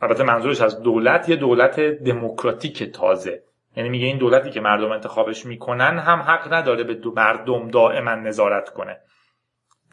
[0.01, 3.43] البته منظورش از دولت یه دولت دموکراتیک تازه.
[3.75, 8.15] یعنی میگه این دولتی که مردم انتخابش می‌کنن هم حق نداره به دو مردم دائما
[8.15, 8.97] نظارت کنه.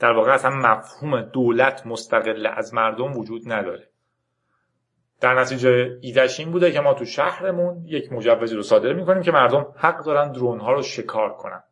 [0.03, 3.89] در واقع اصلا مفهوم دولت مستقل از مردم وجود نداره.
[5.21, 9.33] در نتیجه ایدش این بوده که ما تو شهرمون یک مجوزی رو صادر می‌کنیم که
[9.33, 11.63] مردم حق دارن درون ها رو شکار کنن.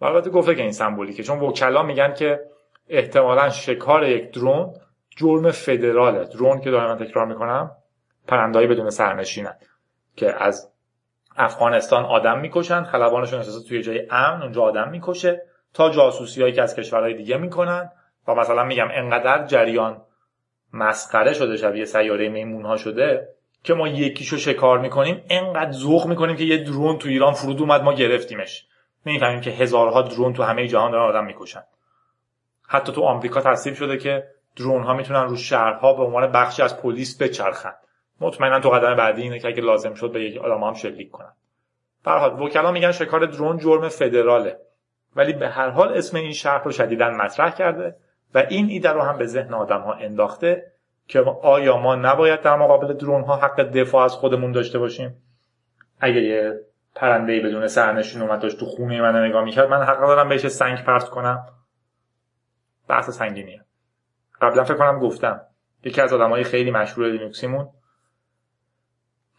[0.00, 2.40] و البته گفته که این سمبولیکه چون وکلا میگن که
[2.88, 4.74] احتمالا شکار یک درون
[5.16, 6.24] جرم فدراله.
[6.24, 7.70] درون که دارم تکرار می‌کنم
[8.26, 9.54] پرندهایی بدون سرنشینن
[10.16, 10.72] که از
[11.36, 15.42] افغانستان آدم می‌کشن خلبانشون احساس توی جای امن اونجا آدم می‌کشه.
[15.74, 17.90] تا جاسوسی هایی که از کشورهای دیگه می‌کنن
[18.28, 20.02] و مثلا میگم انقدر جریان
[20.72, 23.28] مسخره شده شبیه سیاره میمون ها شده
[23.62, 27.82] که ما یکیشو شکار می‌کنیم انقدر ذوق می‌کنیم که یه درون تو ایران فرود اومد
[27.82, 28.66] ما گرفتیمش.
[29.06, 31.62] نمی‌فهمیم که هزارها درون تو همه جهان دارن آدم می‌کشن.
[32.68, 34.24] حتی تو آمریکا تصویب شده که
[34.56, 37.74] درون ها می‌تونن رو شهرها به عنوان بخشی از پلیس بچرخن.
[38.20, 41.32] مطمئنا تو قدم بعدی اینه که اگه لازم شد به یک آدم هم شلیک کنن.
[42.04, 44.58] برحال وکلا میگن شکار درون جرم فدراله.
[45.18, 47.96] ولی به هر حال اسم این شهر رو شدیدا مطرح کرده
[48.34, 50.72] و این ایده رو هم به ذهن آدم ها انداخته
[51.06, 55.22] که آیا ما نباید در مقابل درون ها حق دفاع از خودمون داشته باشیم؟
[56.00, 56.60] اگه یه
[56.94, 60.84] پرنده بدون سرنشین اومد داشت تو خونه من نگاه می‌کرد من حق دارم بهش سنگ
[60.84, 61.46] پرت کنم؟
[62.88, 63.64] بحث سنگینیه
[64.40, 65.40] قبلا فکر کنم گفتم.
[65.84, 67.68] یکی از آدمای خیلی مشهور لینوکسیمون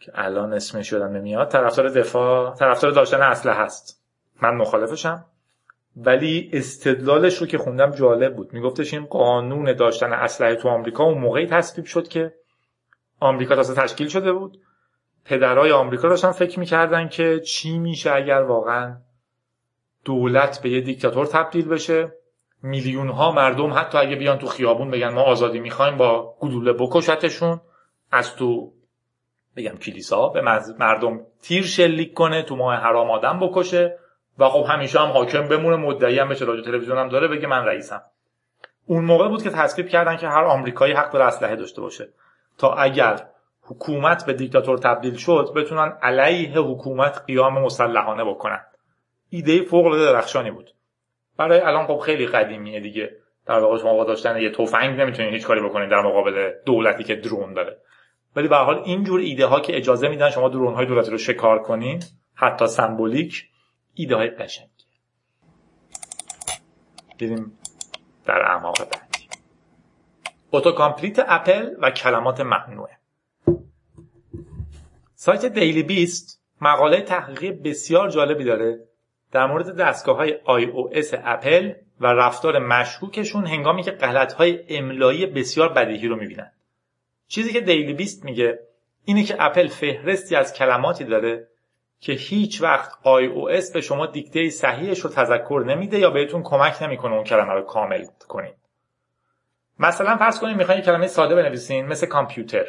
[0.00, 4.04] که الان اسمش یادم نمیاد طرفدار دفاع طرفدار داشتن اسلحه هست
[4.42, 5.24] من مخالفشم.
[5.96, 8.52] ولی استدلالش رو که خوندم جالب بود.
[8.52, 12.34] میگفتش این قانون داشتن اسلحه تو آمریکا اون موقعی تصویب شد که
[13.20, 14.60] آمریکا تازه تشکیل شده بود.
[15.24, 18.96] پدرای آمریکا داشتن فکر می‌کردن که چی میشه اگر واقعا
[20.04, 22.12] دولت به یه دیکتاتور تبدیل بشه.
[22.62, 27.60] میلیون ها مردم حتی اگه بیان تو خیابون بگن ما آزادی می‌خوایم با گلوله بکشتشون.
[28.12, 28.72] از تو
[29.56, 30.40] بگم کلیسا به
[30.78, 33.98] مردم تیر شلیک کنه تو ماه حرام آدم بکشه.
[34.38, 37.64] و خب همیشه هم حاکم بمونه مدعی هم بشه رادیو تلویزیون هم داره بگه من
[37.64, 38.02] رئیسم.
[38.86, 42.08] اون موقع بود که تصویب کردن که هر آمریکایی حق داره اسلحه داشته باشه.
[42.58, 43.26] تا اگر
[43.62, 48.60] حکومت به دیکتاتور تبدیل شد بتونن علیه حکومت قیام مسلحانه بکنن.
[49.30, 50.70] ایده فوق العاده درخشانی بود.
[51.38, 53.10] برای الان خب خیلی قدیمیه دیگه.
[53.46, 57.14] در واقع شما با داشتن یه تفنگ نمی‌تونید هیچ کاری بکنید در مقابل دولتی که
[57.16, 57.78] drone داره.
[58.36, 61.18] ولی به هر حال اینجور ایده ها که اجازه میدن شما drone های دولتی رو
[61.18, 62.02] شکار کنین
[62.34, 63.44] حتی سمبولیک
[63.94, 64.70] ایده های قشنگی.
[67.20, 67.58] بریم
[68.24, 69.28] در اعماق بعدی.
[70.52, 72.98] autocomplete اپل و کلمات ممنوعه.
[75.14, 78.78] سایت Daily Beast مقاله تحقیقی بسیار جالبی داره.
[79.32, 85.72] در مورد دستگاه های iOS اپل و رفتار مشکوکشون هنگامی که غلط های املایی بسیار
[85.72, 86.52] بدیهی رو می‌بینن.
[87.28, 88.58] چیزی که دیلی بیست میگه
[89.04, 91.48] اینه که اپل فهرستی از کلماتی داره
[92.00, 97.14] که هیچ وقت iOS به شما دیکته صحیحش رو تذکر نمیده یا بهتون کمک نمی‌کنه
[97.14, 98.54] اون کلمه رو کامل کنید.
[99.78, 102.64] مثلا فرض کنید می‌خواین کلمه ساده بنویسین مثل کامپیوتر.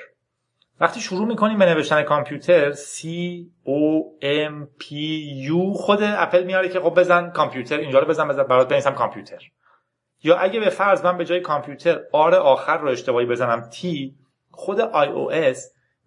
[0.79, 3.05] وقتی شروع می‌کنیم به نوشتن کامپیوتر C
[3.65, 4.87] O M P
[5.49, 9.51] U خود اپل میاره که خب بزن کامپیوتر اینجا رو بزن بزن برات بنویسم کامپیوتر.
[10.23, 13.85] یا اگه به فرض من به جای کامپیوتر R آخر رو اشتباهی بزنم T
[14.51, 15.57] خود iOS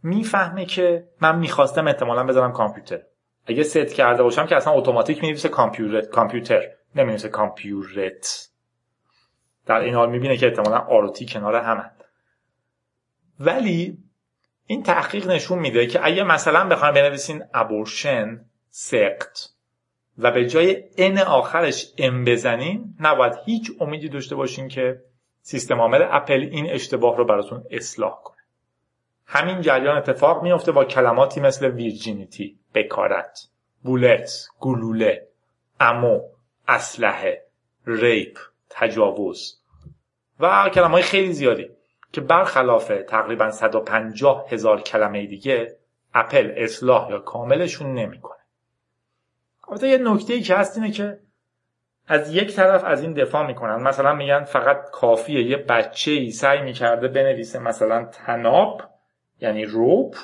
[0.03, 3.01] می‌فهمه که من می‌خواستم احتمالا بزنم کامپیوتر.
[3.47, 6.63] اگه ست کرده باشم که اصلا اتوماتیک می‌نویسه کامپیوتر کامپیوتر
[6.95, 8.49] نمی‌نویسه کامپیورت
[9.67, 11.91] در این حال می‌بینه که احتمالا R و T کنار همه.
[13.41, 13.99] ولی
[14.67, 19.39] این تحقیق نشون میده که اگه مثلا بخوایم بنویسین ابورشن سقط
[20.19, 25.01] و به جای ان آخرش ام بزنین نباید هیچ امیدی داشته باشین که
[25.43, 28.37] سیستم عامل اپل این اشتباه رو براتون اصلاح کنه.
[29.27, 32.59] همین جریان اتفاق میفته با کلماتی مثل ویرجینیتی.
[32.75, 33.49] بکارت
[33.83, 35.29] بولت گلوله
[35.81, 36.21] امو
[36.69, 37.45] اسلحه
[37.87, 38.39] ریپ
[38.71, 39.61] تجاوز.
[40.41, 41.71] و کلمه خیلی زیادی
[42.13, 45.77] که برخلاف تقریبا 150 هزار کلمه دیگه
[46.15, 48.39] اپل اصلاح یا کاملشون نمی‌کنه.
[49.69, 51.19] البته یه نکته ای که هست اینه که
[52.09, 53.77] از یک طرف از این دفاع می‌کنن.
[53.77, 58.83] مثلا میگن فقط کافیه یه بچه ای سعی می‌کرده بنویسه مثلا طناب
[59.41, 60.17] یعنی rope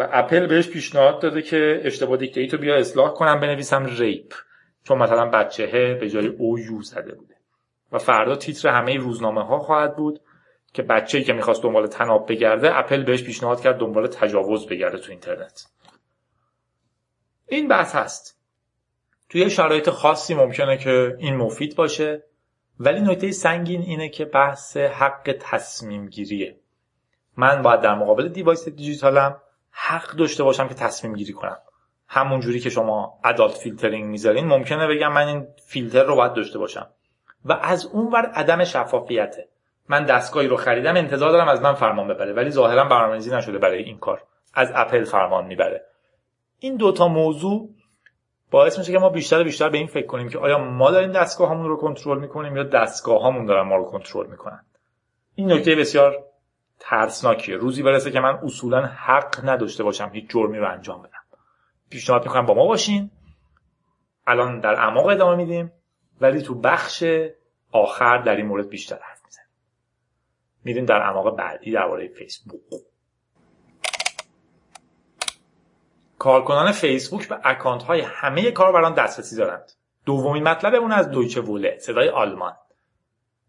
[0.00, 4.34] و اپل بهش پیشنهاد داده که اشتباه دیکته‌تو بیا اصلاح کنم بنویسم rape.
[4.84, 7.34] چون مثلا بچهه به جای او یو زده بوده.
[7.92, 10.20] و فردا تیتر همه روزنامه ها خواهد بود
[10.72, 15.10] که بچه‌ای که می‌خواست دنبال تناب بگرده اپل بهش پیشنهاد کرد دنبال تجاوز بگرده تو
[15.10, 15.66] اینترنت.
[17.48, 18.40] این بحث هست.
[19.28, 22.22] توی شرایط خاصی ممکنه که این مفید باشه
[22.80, 26.56] ولی نکته سنگین اینه که بحث حق تصمیم گیریه
[27.36, 29.40] من باید در مقابل دیوایس دیجیتالم
[29.70, 31.58] حق داشته باشم که تصمیم گیری کنم.
[32.08, 36.58] همون جوری که شما adult filtering می‌ذارین ممکنه بگم من این فیلتر رو باید داشته
[36.58, 36.86] باشم.
[37.44, 39.48] و از اون ور عدم شفافیته.
[39.88, 43.82] من دستگاهی رو خریدم انتظار دارم از من فرمان ببره ولی ظاهرا برنامه‌ریزی نشده برای
[43.82, 44.22] این کار.
[44.54, 45.84] از اپل فرمان می‌بره.
[46.58, 47.68] این دوتا موضوع
[48.50, 51.12] باعث میشه که ما بیشتر و بیشتر به این فکر کنیم که آیا ما داریم
[51.12, 54.64] دستگاه رو کنترل می‌کنیم یا دستگاه هامون دارن ما رو کنترل می‌کنن.
[55.34, 56.24] این نکته بسیار
[56.80, 57.56] ترسناکیه.
[57.56, 61.20] روزی برسه که من اصولا حق نداشته باشم هیچ جرمی رو انجام بدم.
[61.90, 63.10] پیشنهاد می‌کنم با ما باشین.
[64.26, 65.72] الان در اعماق ادامه میدیم.
[66.20, 67.04] ولی تو بخش
[67.72, 69.48] آخر در این مورد بیشتر حرف می‌زنیم.
[70.64, 72.60] میریم در اعماق بعدی درباره فیسبوک.
[76.18, 79.72] کارکنان فیسبوک به اکانت های همه کاربران دسترسی دارند.
[80.06, 81.78] دومین مطلب اون از دویچه ووله.
[81.78, 82.56] صدای آلمان.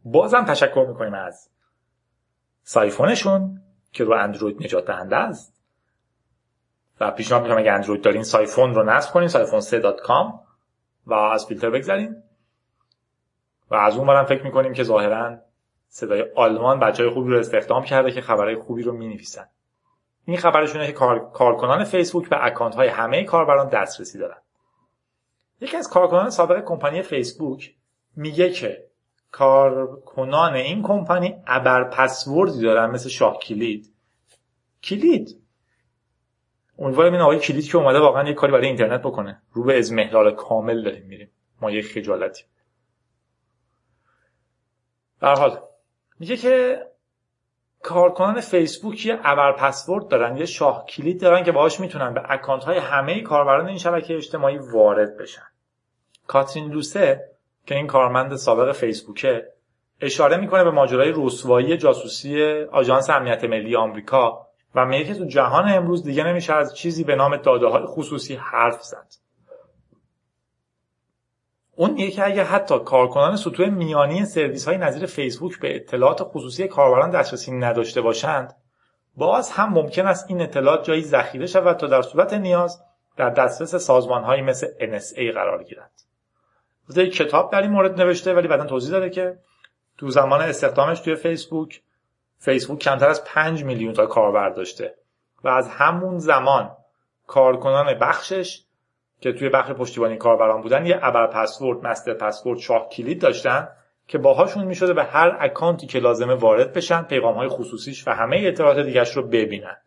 [0.06, 1.50] بازم تشکر می‌کنیم از
[2.64, 5.62] سایفونشون که رو اندروید نجات دهنده است.
[7.00, 10.34] و پیشنهاد می‌کنم اگه اندروید دارین سایفون رو نصب کنین psiphon3.com
[11.06, 12.24] و از فیلتر بگذرین
[13.72, 15.38] و از اون ورم فکر می‌کنیم که ظاهرا
[15.88, 19.48] صدای آلمان بچه های خوبی رو استخدام کرده که خبرهای خوبی رو می‌نویسن.
[20.26, 21.32] این خبرشونه که کار...
[21.32, 24.38] کارکنان فیسبوک به account های همه کاربران دسترسی دارن.
[25.62, 27.76] یکی از کارکنان سابق کمپانی فیسبوک
[28.16, 28.91] میگه که
[29.32, 33.94] کارکنان این کمپانی ابر پسوردی دارن مثل شاه کلید.
[34.84, 35.42] کلید.
[36.80, 39.42] امیدوارم این آقای کلید که اومده واقعا یه کاری برای اینترنت بکنه.
[39.52, 41.32] رو به ازمهلال کامل داریم میریم.
[41.62, 42.44] ما یه خجالتی
[45.22, 45.62] در حال
[46.20, 46.86] میگه که
[47.82, 52.64] کارکنان فیسبوک یه ابر پسورد دارن یه شاه کلید دارن که باهاش می‌تونن به اکانت
[52.64, 55.46] های همه کاربران این شبکه اجتماعی وارد بشن.
[56.28, 57.31] کاترین لوسه
[57.66, 59.48] که این کارمند سابق فیسبوکه
[60.02, 65.70] اشاره می‌کنه به ماجرای رسوایی جاسوسی آژانس امنیت ملی آمریکا و میگه که تو جهان
[65.74, 69.08] امروز دیگه نمیشه از چیزی به نام داده های خصوصی حرف زد
[71.76, 76.68] اون میگه که اگه حتی کارکنان سطوح میانی سرویس های نظیر فیسبوک به اطلاعات خصوصی
[76.68, 78.56] کاربران دسترسی نداشته باشند
[79.16, 82.84] باز هم ممکن است این اطلاعات جایی ذخیره شود تا در صورت نیاز
[83.18, 86.11] در دسترس سازمان هایی مثل NSA قرار گیرد.
[86.98, 89.38] یک کتاب در این مورد نوشته ولی بعدا توضیح داده که
[89.98, 91.82] تو زمان استخدامش توی فیسبوک
[92.40, 94.96] فیسبوک کمتر از 5 میلیون تا کاربر داشته
[95.44, 96.72] و از همون زمان
[97.28, 98.64] کارکنان بخشش
[99.22, 103.68] که توی بخش پشتیبانی کاربران بودن یه ابر پسورد مستر پسورد شاه کلید داشتن
[104.08, 108.42] که باهاشون می‌شده به هر اکانتی که لازمه وارد بشن پیغام های خصوصیش و همه
[108.46, 109.78] اطلاعات دیگرش رو ببینن.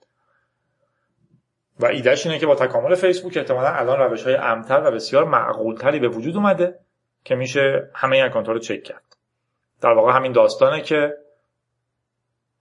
[1.80, 5.98] و ایدهش اینه که با تکامل فیسبوک احتمالا الان روش های امن‌تر و بسیار معقولتری
[5.98, 6.78] به وجود اومده.
[7.24, 9.16] که میشه همه account ها رو چک کرد.
[9.80, 11.14] در واقع همین داستانه که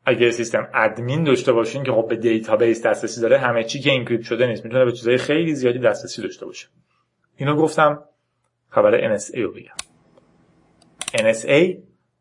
[0.06, 4.24] اگه system admin داشته باشین که خب به database دسترسی داره همه چی که encrypt
[4.24, 6.68] شده نیست می‌تونه به چیزهای خیلی زیادی دسترسی داشته باشه.
[7.36, 8.04] اینو گفتم
[8.70, 9.76] خبر NSA رو بگم.
[11.14, 11.78] NSA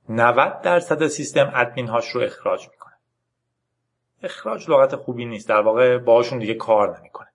[0.09, 2.93] 90 درصد system admin هاش رو اخراج می‌کنه.
[4.22, 5.49] اخراج لغت خوبی نیست.
[5.49, 7.28] در واقع باهاشون دیگه کار نمی‌کنه.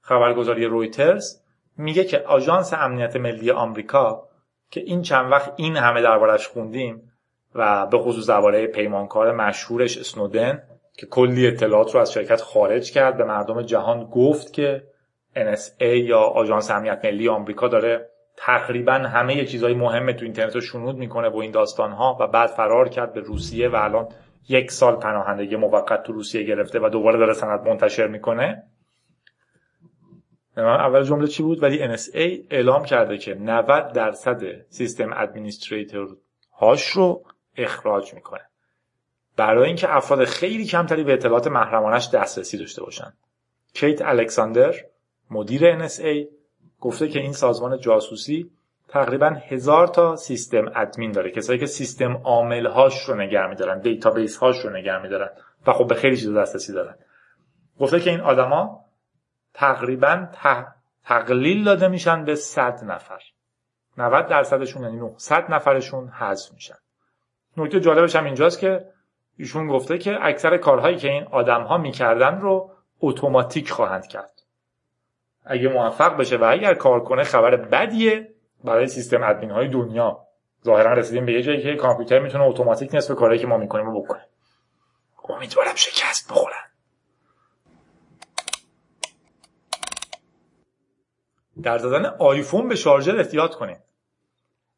[0.00, 1.41] خبرگزاری رویترز
[1.76, 4.28] میگه که آژانس امنیت ملی آمریکا
[4.70, 7.12] که این چند وقت این همه دربارش خوندیم
[7.54, 10.62] و به خصوص درباره پیمانکار مشهورش اسنودن
[10.98, 14.82] که کلی اطلاعات رو از شرکت خارج کرد به مردم جهان گفت که
[15.36, 20.96] NSA یا آژانس امنیت ملی آمریکا داره تقریبا همه چیزهای مهم تو اینترنت رو شنود
[20.96, 24.08] می‌کنه با این داستان ها و بعد فرار کرد به روسیه و الان
[24.48, 28.62] یک سال پناهندگی موقت تو روسیه گرفته و دوباره داره سند منتشر می‌کنه.
[30.56, 36.16] اول جمله چی بود؟ ولی NSA اعلام کرده که 90 درصد system administrator
[36.52, 37.24] هاش رو
[37.56, 38.40] اخراج می‌کنه.
[39.36, 43.16] برای اینکه افراد خیلی کمتری به اطلاعات محرمانش دسترسی داشته باشند
[43.74, 44.74] کیت الکساندر
[45.30, 46.26] مدیر NSA
[46.80, 48.50] گفته که این سازمان جاسوسی
[48.88, 51.30] تقریبا هزار تا system admin داره.
[51.30, 55.30] کسایی که سیستم عامل هاش رو نگه میدارن database هاش رو نگه میدارن
[55.66, 56.94] و خب به خیلی چیزا دسترسی دارن.
[57.80, 58.81] گفته که این آدما
[59.54, 60.28] تقریبا
[61.04, 63.20] تقلیل داده میشن به 100 نفر.
[63.98, 66.74] 90 درصدشون یعنی 900 نفرشون حذف میشن.
[67.56, 68.86] نکته جالبش هم اینجاست که
[69.38, 74.32] ایشون گفته که اکثر کارهایی که این آدم ها می‌کردن رو اتوماتیک خواهند کرد.
[75.44, 78.34] اگه موفق بشه و اگر کار کنه خبر بدیه
[78.64, 80.26] برای سیستم ادمین های دنیا.
[80.64, 84.02] ظاهرا رسیدیم به یه جایی که کامپیوتر می‌تونه اتوماتیک نصف کارهایی که ما می‌کنیم رو
[84.02, 84.26] بکنه.
[85.28, 86.71] امیدوارم شکست بخورن
[91.62, 93.80] در زدن آیفون به شارژر احتیاط کنید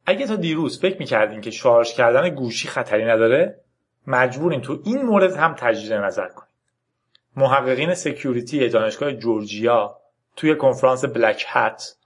[0.07, 3.61] اگه تا دیروز فکر می‌کردین که شارژ کردن گوشی خطری نداره
[4.07, 6.55] مجبورین تو این مورد هم تجدید نظر کنید
[7.37, 9.97] محققین security دانشگاه جورجیا
[10.37, 11.97] توی کنفرانس Black Hat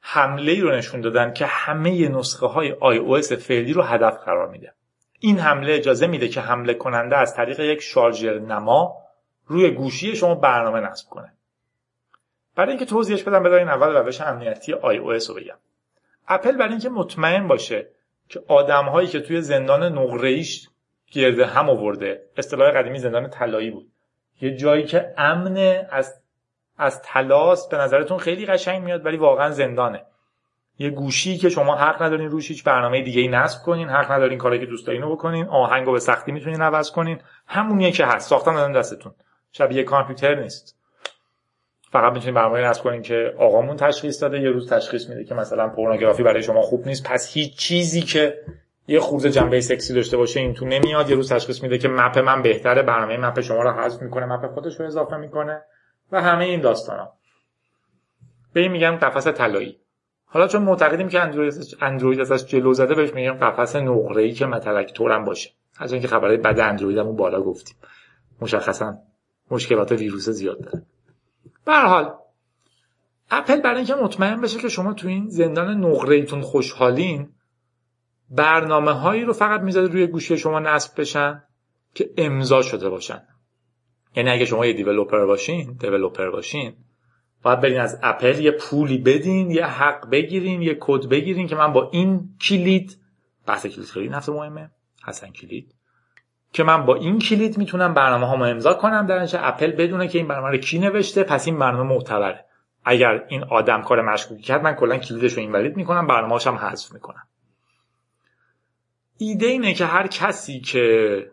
[0.00, 4.72] حمله ای رو نشون دادن که همه نسخه های iOS فعلی رو هدف قرار میده.
[5.20, 8.96] این حمله اجازه میده که حمله کننده از طریق یک شارژر نما
[9.46, 11.32] روی گوشی شما برنامه نصب کنه.
[12.56, 15.56] برای اینکه توضیحش بدم بذارین اول روش امنیتی iOS رو بگم.
[16.28, 17.86] اپل برای اینکه مطمئن باشه
[18.28, 20.42] که آدم هایی که توی زندان نقره
[21.12, 23.86] گرده هم آورده اصطلاح قدیمی زندان طلایی بود.
[24.40, 26.22] یه جایی که امن از
[26.78, 30.02] از تلاس به نظرتون خیلی قشنگ میاد ولی واقعا زندانه.
[30.78, 34.38] یه گوشی که شما حق ندارین روش هیچ برنامه دیگه ای نصب کنین حق ندارین
[34.38, 37.20] کاری که دوست دارین بکنین آهنگو به سختی می‌تونین عوض کنین.
[37.46, 39.14] همونیه که هست ساختن دادن دستتون.
[39.52, 40.76] شبیه کامپیوتر نیست.
[42.00, 45.68] فقط می‌تونین برنامه نصب کنین که آقامون تشخیص داده یه روز تشخیص میده که مثلا
[45.68, 48.38] پورنوگرافی برای شما خوب نیست پس هیچ چیزی که
[48.88, 51.10] یه خورده جنبه سکسی داشته باشه این تو نمیاد.
[51.10, 54.46] یه روز تشخیص میده که مپ من بهتره برنامه مپ شما رو حذف می‌کنه مپ
[54.54, 55.62] خودش رو اضافه می‌کنه
[56.12, 57.12] و همه این داستانا.
[58.52, 59.80] به این میگن قفس طلایی.
[60.24, 61.20] حالا چون معتقدیم که
[61.80, 65.50] اندروید ازش جلو زده بهش میگیم قفس نقره‌ای که متلک تورم باشه.
[65.78, 67.76] از اینکه خبرهای بد اندرویدمون بالا گفتیم.
[68.40, 68.98] مشخصا
[69.50, 70.82] مشکلات ویروس زیاد داره.
[71.66, 72.14] به حال
[73.30, 77.28] اپل برای اینکه مطمئن بشه که شما تو این زندان نقره‌ایتون خوشحالین
[78.30, 81.42] برنامه هایی رو فقط می‌ذاره روی گوشی شما نصب بشن
[81.94, 83.22] که امضا شده باشن.
[84.16, 86.76] یعنی اگه شما یه دیولوپر باشین دیولوپر باشین
[87.42, 91.72] باید برین از اپل یه پولی بدین یه حق بگیرین یه کد بگیرین که من
[91.72, 93.00] با این کلید
[93.46, 94.70] بحث کلید خیلی نفت مهمه
[95.06, 95.75] حسن کلید.
[96.52, 100.18] که من با این کلید می‌تونم برنامه ها امضا کنم در نتیجه اپل بدونه که
[100.18, 102.44] این برنامه رو کی نوشته پس این برنامه معتبره.
[102.84, 106.92] اگر این آدم کار مشکوکی کرد من کلا کلیدش رو اینولید می‌کنم برنامه هم حذف
[106.92, 107.22] می‌کنم.
[109.18, 111.26] ایده اینه که هر کسی که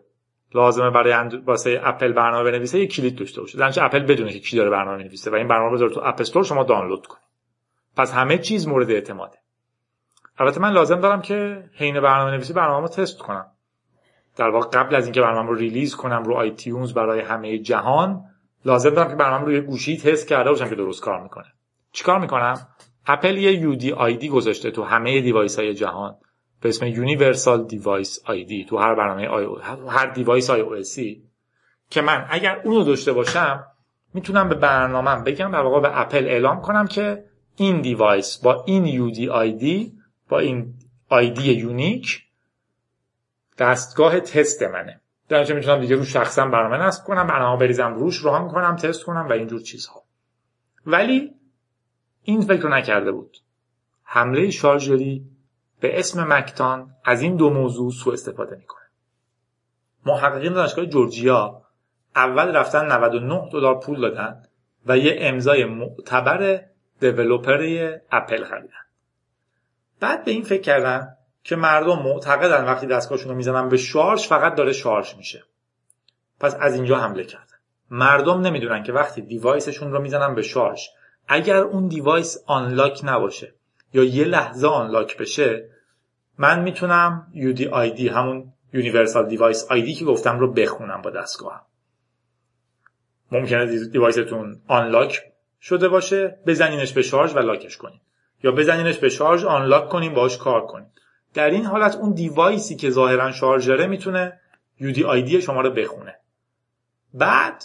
[0.54, 1.36] لازمه برای.
[1.36, 3.58] واسه اپل برنامه بنویسه یه کلید داشته باشه.
[3.58, 6.44] در اپل بدونه که کی داره برنامه بنویسه و این برنامه بذاره تو App Store
[6.44, 7.24] شما دانلود کنید.
[7.96, 9.38] پس همه چیز مورد اعتماده.
[10.38, 13.46] البته من لازم دارم که حین برنامه نویسی برنامه تست کنم.
[14.36, 18.24] در واقع قبل از اینکه برنامه رو release کنم رو iTunes برای همه جهان
[18.64, 21.46] لازم دارم که برنامه رو یه گوشی تست کرده باشم که درست کار می‌کنه.
[21.92, 22.66] چیکار می‌کنم؟
[23.06, 26.16] اپل یه UDID گذاشته تو همه device های جهان.
[26.60, 29.46] به اسم Universal Device ID تو هر برنامه آی
[29.88, 30.76] هر device iOS
[31.90, 33.64] که من اگر اونو داشته باشم
[34.14, 37.24] می‌تونم به برنامهم بگم در واقع به اپل اعلام کنم که
[37.56, 39.92] این device با این UDID
[40.28, 40.74] با این
[41.08, 42.22] ID unique
[43.58, 45.00] دستگاه تست منه.
[45.28, 49.26] در می‌تونم دیگه رو شخصا برنامه نصب کنم برنامه بریزم روش run کنم تست کنم
[49.28, 50.02] و اینجور چیزها.
[50.86, 51.34] ولی
[52.22, 53.36] این فکر رو نکرده بود.
[54.02, 55.24] حمله شارژری
[55.80, 58.84] به اسم مکتان از این دو موضوع سوء استفاده می‌کنه.
[60.06, 61.62] محققین دانشگاه جورجیا
[62.16, 64.42] اول رفتن 99 دلار پول دادن
[64.86, 66.64] و یه امضای معتبر
[67.00, 68.84] دیولوپر اپل خریدن.
[70.00, 74.54] بعد به این فکر کردن که مردم معتقدن وقتی دستگاهشون رو می‌زنن به شارژ فقط
[74.54, 75.44] داره شارژ میشه.
[76.40, 77.44] پس از اینجا حمله کردن
[77.90, 80.80] مردم نمی‌دونن که وقتی device شون رو می‌زنن به شارژ
[81.28, 83.54] اگر اون device unlock نباشه
[83.94, 85.68] یا یه لحظه unlock بشه
[86.38, 91.62] من می‌تونم UDID همون Universal Device ID که گفتم رو بخونم با دستگاهم.
[93.32, 95.22] ممکنه device تون unlock
[95.60, 98.00] شده باشه بزنینش به شارژ و lock ش کنین.
[98.44, 100.86] یا بزنینش به شارژ unlock کنین باش کار کنین.
[101.34, 104.40] در این حالت اون device ی که ظاهرا شارژره می‌تونه
[104.80, 106.14] UDID شما رو بخونه.
[107.14, 107.64] بعد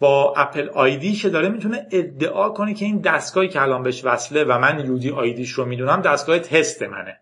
[0.00, 4.44] با Apple ID که داره می‌تونه ادعا کنه که این دستگاهی که الان بهش وصله
[4.44, 7.20] و من UDID ش رو می‌دونم دستگاه تست منه.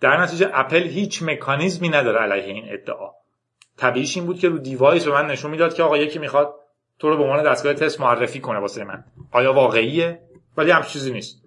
[0.00, 3.10] در نتیجه اپل هیچ مکانیزمی نداره علیه این ادعا.
[3.76, 6.54] طبیعیش این بود که رو device به من نشون می‌داد که آقا یکی می‌خواد
[6.98, 9.04] تو رو به عنوان دستگاه تست معرفی کنه واسه من.
[9.30, 10.20] آیا واقعیه؟
[10.56, 11.42] ولی هم چیزی نیست.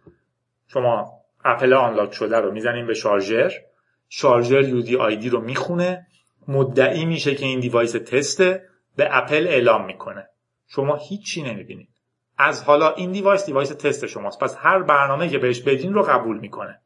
[0.68, 1.16] شما
[1.47, 3.51] اپل unlock شده رو می‌زنیم به شارژر.
[4.09, 6.07] شارژر UDID رو می‌خونه.
[6.47, 8.63] مدعی میشه که این device تسته.
[8.95, 10.29] به اپل اعلام می‌کنه.
[10.67, 11.89] شما هیچی نمی‌بینید.
[12.37, 14.39] از حالا این device device تست شماست.
[14.39, 16.79] پس هر برنامه که بهش بدین رو قبول می‌کنه.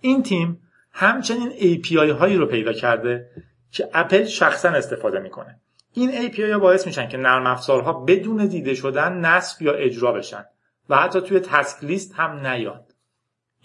[0.00, 0.62] این تیم
[0.92, 3.30] همچنین API هایی رو پیدا کرده
[3.70, 5.60] که اپل شخصا استفاده می‌کنه.
[5.92, 10.44] این API ها باعث میشن که نرم افزارها بدون دیده شدن نصب یا اجرا بشن
[10.88, 12.94] و حتی توی task list هم نیاد.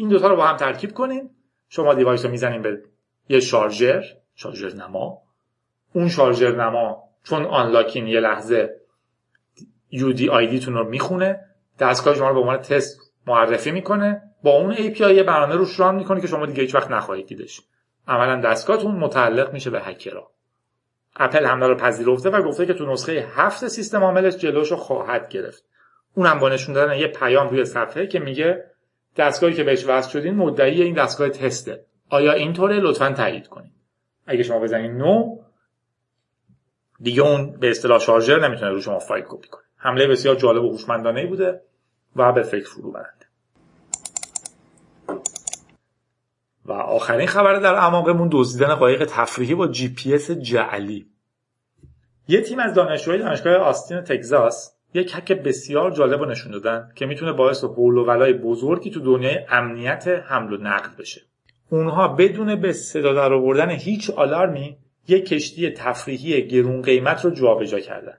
[0.01, 1.29] این دوتا رو با هم ترکیب کنین.
[1.69, 2.81] شما device رو می‌زنین به
[3.29, 4.03] یه شارژر
[4.35, 5.21] شارژر نما.
[5.93, 8.75] اون شارژر نما چون unlock ین یه لحظه
[9.93, 11.39] UDID تون رو می‌خونه
[11.79, 14.21] دستگاه شما رو به عنوان تست معرفی می‌کنه.
[14.43, 17.61] با اون API یه برنامه روش run می‌کنه که شما دیگه هیچ وقت نخواهید دیدش.
[18.07, 20.31] عملا دستگاهتون متعلق میشه به هکرها.
[21.15, 25.65] اپل حمله رو پذیرفته و گفته که تو نسخه هفت سیستم عاملش جلوشو خواهد گرفت.
[26.13, 28.70] اونم با نشون دادن یه پیام روی صفحه که میگه
[29.17, 31.85] دستگاهی که بهش وصل شدین مدعی این دستگاه تسته.
[32.09, 33.73] آیا اینطوره؟ لطفا تایید کنید
[34.25, 35.37] اگه شما بزنید no
[37.01, 39.63] دیگه اون به اصطلاح شارژر نمی‌تونه رو شما فایل کپی کنه.
[39.75, 41.61] حمله بسیار جالب و هوشمندانه بوده
[42.15, 43.25] و به فکر فرو برنده
[46.65, 51.07] و آخرین خبر در اعماقمون دزدیدن قایق تفریحی با جی پی اس جعلی.
[52.27, 57.05] یه تیم از دانشجوهای دانشگاه آستین تگزاس یک هک بسیار جالب رو نشون دادن که
[57.05, 61.21] می‌تونه باعث حول و ولای بزرگی تو دنیای امنیت حمل و نقل بشه.
[61.69, 64.77] اونها بدون به صدا در آوردن هیچ آلارمی
[65.07, 68.17] یک کشتی تفریحی گرون قیمت رو جابجا کردن.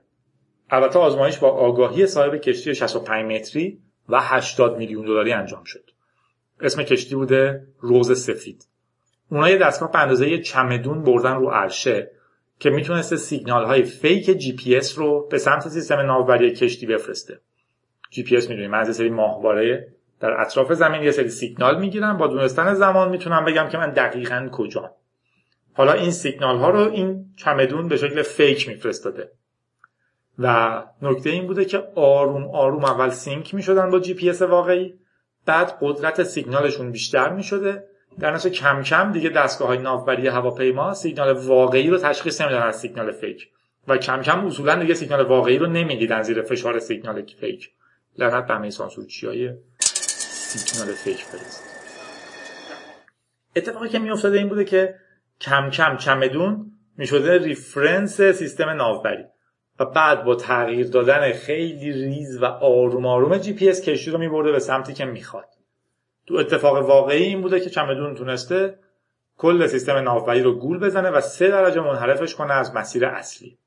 [0.69, 5.89] البته آزمایش با آگاهی صاحب کشتی 65 متری و 80 میلیون دلاری انجام شد.
[6.61, 8.67] اسم کشتی بوده روز سفید.
[9.29, 12.11] اونا یه دستگاه به اندازه چمدون بردن رو عرشه
[12.63, 17.39] که می‌تونسته سیگنال های fake جی پی اس رو به سمت سیستم ناوبری کشتی بفرسته.
[18.09, 19.87] جی پی اس می‌دونیم از سری ماهواره
[20.19, 24.49] در اطراف زمین یه سری سیگنال می‌گیرن با دونستن زمان می‌تونم بگم که من دقیقا
[24.51, 24.95] کجا
[25.73, 29.31] حالا این سیگنال ها رو این چمدون به شکل fake میفرستاده.
[30.39, 34.93] و نکته این بوده که آروم آروم اول sync می‌شدن با جی پی اس واقعی
[35.45, 37.83] بعد قدرت سیگنالشون بیشتر می‌شده
[38.19, 42.79] در نتیجه کم کم دیگه دستگاه های ناوبری هواپیما سیگنال واقعی رو تشخیص نمیدن از
[42.79, 43.49] سیگنال fake.
[43.87, 47.69] و کم کم اصولا دیگه سیگنال واقعی رو نمی‌دیدن زیر فشار سیگنال fake.
[48.17, 51.63] لعنت به همه سانسورچی های سیگنال fake فرست.
[53.55, 54.95] اتفاقی که میافتاده این بوده که
[55.41, 59.23] کم کم چمدون می‌شده reference سیستم ناوبری.
[59.79, 64.17] و بعد با تغییر دادن خیلی ریز و آروم آروم جی پی اس کشتی رو
[64.17, 65.52] میبرده به سمتی که می‌خواد.
[66.27, 68.79] تو اتفاق واقعی این بوده که چمدون تونسته
[69.37, 73.57] کل سیستم ناوبری رو گول بزنه و سه درجه منحرفش کنه از مسیر اصلی.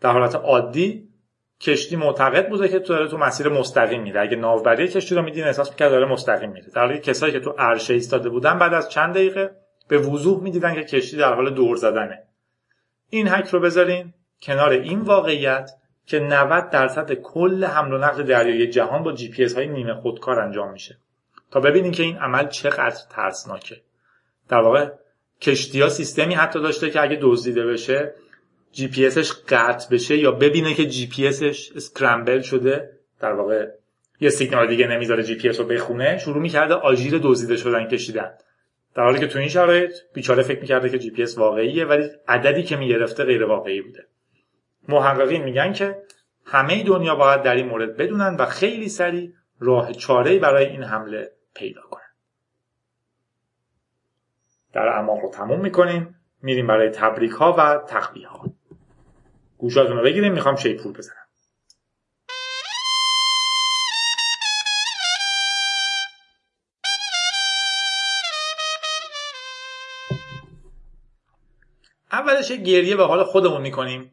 [0.00, 1.08] در حالت عادی
[1.60, 4.20] کشتی معتقد بوده که تو داره تو مسیر مستقیم میره.
[4.20, 6.66] اگه ناوبری کشتی رو میدین احساس می‌کرد داره مستقیم میره.
[6.74, 9.50] در حالی کسایی که تو عرشه ایستاده بودن بعد از چند دقیقه
[9.88, 12.22] به وضوح می‌دیدن که کشتی در حال دور زدنه.
[13.10, 15.70] این هک رو بذارین کنار این واقعیت
[16.06, 20.40] که 90 درصد کل حمل و نقل دریایی جهان با جی پی های نیمه خودکار
[20.40, 20.98] انجام میشه.
[21.50, 23.76] تا ببینیم که این عمل چقدر ترسناکه.
[24.48, 24.90] در واقع
[25.40, 28.14] کشتی ها سیستمی حتی داشته که اگه دزدیده بشه
[28.72, 32.90] جی پی اسش قطع بشه یا ببینه که جی پی اسش scramble شده
[33.20, 33.66] در واقع
[34.20, 38.30] یه سیگنال دیگه نمی‌ذاره جی پی اس رو بخونه شروع می‌کرده آژیر دزدیده شدن کشیدن.
[38.94, 42.08] در حالی که تو این شرایط بیچاره فکر می‌کرده که جی پی اس واقعیه ولی
[42.28, 44.06] عددی که می‌گرفته غیر واقعی بوده.
[44.88, 46.02] محققین میگن که
[46.44, 51.30] همه دنیا باید در این مورد بدونن و خیلی سریع راه چاره برای این حمله
[51.54, 52.02] پیدا کنن.
[54.72, 56.14] در اعماق رو تموم می‌کنیم.
[56.42, 58.44] میریم برای تبریک ها و تخبیه ها
[59.58, 60.32] گوشاتون رو بگیریم.
[60.32, 61.14] می‌خوام شیپور بزنم.
[72.12, 74.12] اولش گریه به حال خودمون می‌کنیم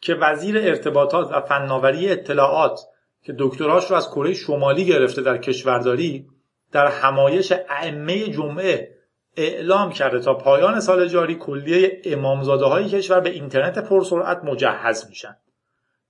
[0.00, 2.80] که وزیر ارتباطات و فناوری اطلاعات
[3.22, 6.28] که دکتراش رو از کره شمالی گرفته در کشورداری
[6.72, 8.98] در همایش ائمه جمعه
[9.36, 15.36] اعلام کرده تا پایان سال جاری کلیه امامزاده های کشور به اینترنت پرسرعت مجهز میشن.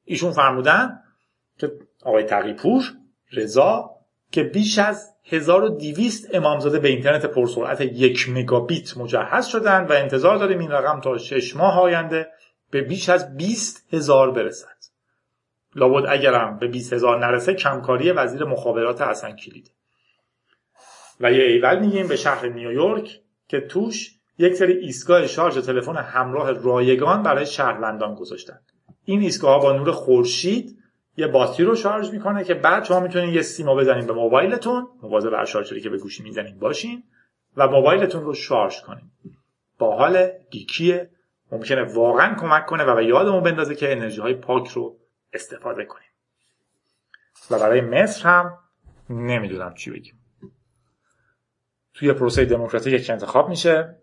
[0.05, 1.03] ایشون فرمودن
[1.59, 2.83] که آقای تقیپور
[3.33, 3.91] رضا
[4.33, 10.59] که بیش از 1200 امامزاده به اینترنت پرسرعت یک مگابیت مجهز شدن و انتظار داریم
[10.59, 12.29] این رقم تا 6 ماه آینده
[12.71, 14.79] به بیش از 20 هزار برسد.
[15.75, 19.71] لابد اگرم به 20 هزار نرسه کمکاری وزیر مخابرات حسن کلیده
[21.21, 26.53] و یه ایول میگیم به شهر نیویورک که توش یک سری ایستگاه شارژ تلفن همراه
[26.53, 28.59] رایگان برای شهروندان گذاشتن.
[29.05, 30.79] این ایستگاه با نور خورشید
[31.17, 35.31] یه باتری رو شارژ می‌کنه که بعد شما می‌تونید یه سیما بزنین به موبایلتون مواظب
[35.31, 37.03] بر شارژری که به گوشی می‌زنین باشین
[37.57, 39.11] و موبایلتون رو شارژ کنین
[39.79, 41.11] با حال گیکیه
[41.53, 44.97] ممکنه واقعا کمک کنه و به یادمون بندازه که انرژی های پاک رو
[45.33, 46.09] استفاده کنیم.
[47.51, 48.59] و برای مصر هم
[49.11, 50.18] نمی‌دونم چی بگیم.
[51.99, 53.97] توی پروسه دموکراتیک که انتخاب میشه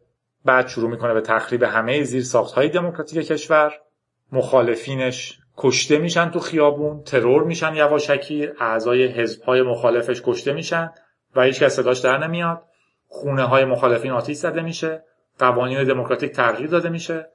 [0.45, 3.73] بعد شروع می‌کنه به تخریب همه زیر ساخت های دموکراتیک کشور.
[4.31, 10.91] مخالفینش کشته میشن تو خیابون ترور میشن یواشکی اعضای حزب های مخالفش کشته میشن
[11.35, 12.63] و هیچ کس صداش در نمیاد.
[13.07, 15.03] خونه های مخالفین آتیش زده میشه
[15.39, 17.29] قوانین دموکراتیک تغییر داده میشه.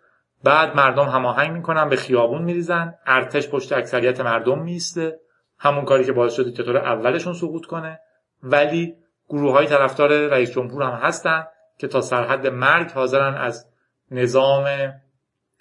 [0.45, 5.21] بعد مردم هماهنگ می‌کنن به خیابون میریزن ارتش پشت اکثریت مردم میسته
[5.59, 8.01] همون کاری که باعث شد دیکتاتور اولشون سقوط کنه.
[8.43, 8.95] ولی
[9.31, 11.47] گروه های طرفدار رئیس جمهور هم هستن
[11.79, 13.67] که تا سرحد مرگ حاضرن از
[14.11, 14.93] نظام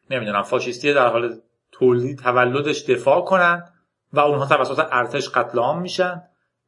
[0.10, 1.42] نمی‌دونم فاشیستی در حال
[1.72, 3.74] تولید تولدش دفاع کنن
[4.14, 6.24] و اونها توسط ارتش قتل عام میشن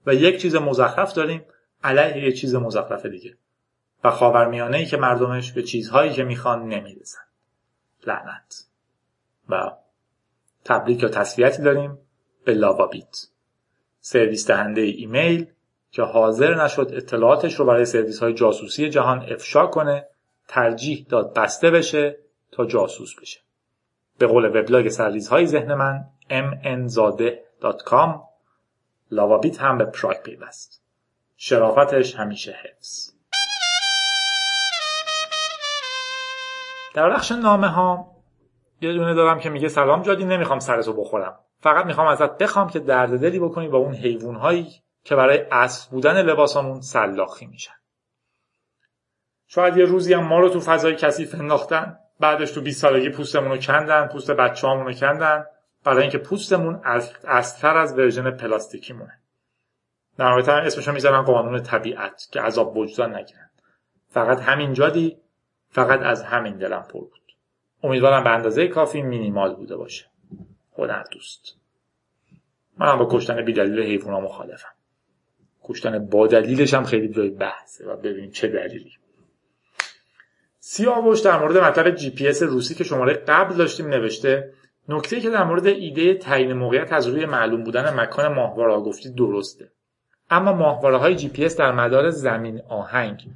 [0.06, 1.46] و یک چیز مزخرف داریم
[1.84, 3.38] علیه یک چیز مزخرف دیگه.
[4.04, 7.22] و خاورمیانه ای که مردمش به چیزهایی که می‌خوان نمی‌رسن.
[8.08, 8.66] لعنت.
[9.50, 9.72] و
[10.66, 11.98] تبریک یا تسلیتی داریم
[12.46, 13.28] به لاوابیت.
[14.00, 15.48] سرویس دهنده ایمیل
[15.92, 20.08] که حاضر نشد اطلاعاتش رو برای سرویس های جاسوسی جهان افشا کنه
[20.48, 22.18] ترجیح داد بسته بشه
[22.52, 23.40] تا جاسوس بشه.
[24.18, 28.20] به قول وبلاگ سرریزهای ذهن من mnzade.com
[29.12, 30.84] لاوابیت هم به پراگ پیوست.
[31.38, 33.12] شرافتش همیشه حفظ.
[36.94, 38.16] در بخش نامه ها
[38.82, 41.40] یه دونه دارم که میگه سلام جادی نمی‌خوام سرتو بخورم.
[41.60, 45.90] فقط می‌خوام ازت بخوام که درد دلی بکنی با اون حیوان هایی که برای اصل
[45.92, 47.74] بودن لباسامون سلاخی میشن.
[49.48, 53.52] شاید یه روزی هم ما رو تو فضای کثیف انداختن بعدش تو 20 سالگی پوستمون
[53.52, 55.46] رو کندن پوست بچه رو کندن
[55.84, 56.82] برای اینکه پوستمون
[57.28, 59.22] اصلتر از ورژن پلاستیکی مونه
[60.18, 63.50] در نهایتا اسمش رو می‌ذارن قانون طبیعت که عذاب وجدان نگیرن.
[64.08, 65.18] فقط همین جادی
[65.70, 67.36] فقط از همین دلم پر بود.
[67.84, 70.06] امیدوارم به اندازه کافی مینیمال بوده باشه.
[70.72, 71.58] خدا دوست
[72.78, 74.74] من هم با کشتن بیدلیل حیوان ها مخالفم.
[75.72, 78.92] کشتن با دلیلش هم خیلی جای بحثه و ببینیم چه دلیلی.
[80.60, 84.54] سیاوش در مورد مطلب جی پی اس روسی که شماره قبل داشتیم نوشته
[84.90, 89.72] نکته که در مورد ایده تعیین موقعیت از روی معلوم بودن مکان ماهواره گفتی درسته.
[90.30, 93.28] اما ماهواره های جی پی اس در مدار زمین آهنگ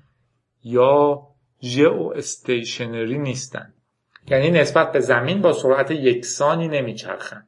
[0.64, 1.22] یا
[1.64, 3.74] geostationary نیستن.
[4.28, 7.48] یعنی نسبت به زمین با سرعت یکسانی نمیچرخن.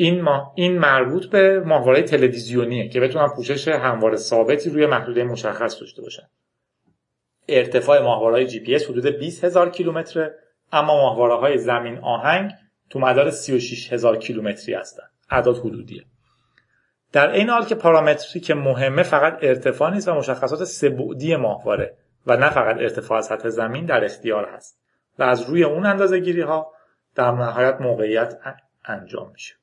[0.00, 5.80] این ما این مربوط به ماهواره تلویزیونیه که بتونن پوشش همواره ثابتی روی محدوده مشخص
[5.80, 6.22] داشته باشن.
[7.48, 10.34] ارتفاع ماهواره جی پی اس حدود 20 هزار کیلومتره
[10.72, 12.50] اما ماهواره های زمین آهنگ
[12.90, 15.02] تو مدار 36 هزار کیلومتری هستن.
[15.30, 16.04] اعداد حدودیه.
[17.12, 21.96] در این حال که پارامتری که مهمه فقط ارتفاع نیست و مشخصات سه‌بعدی ماهواره
[22.26, 24.80] و نه فقط ارتفاع از سطح زمین در اختیار هست
[25.18, 26.72] و از روی اون اندازه گیری ها
[27.14, 28.38] در نهایت موقعیت
[28.84, 29.59] انجام میشه.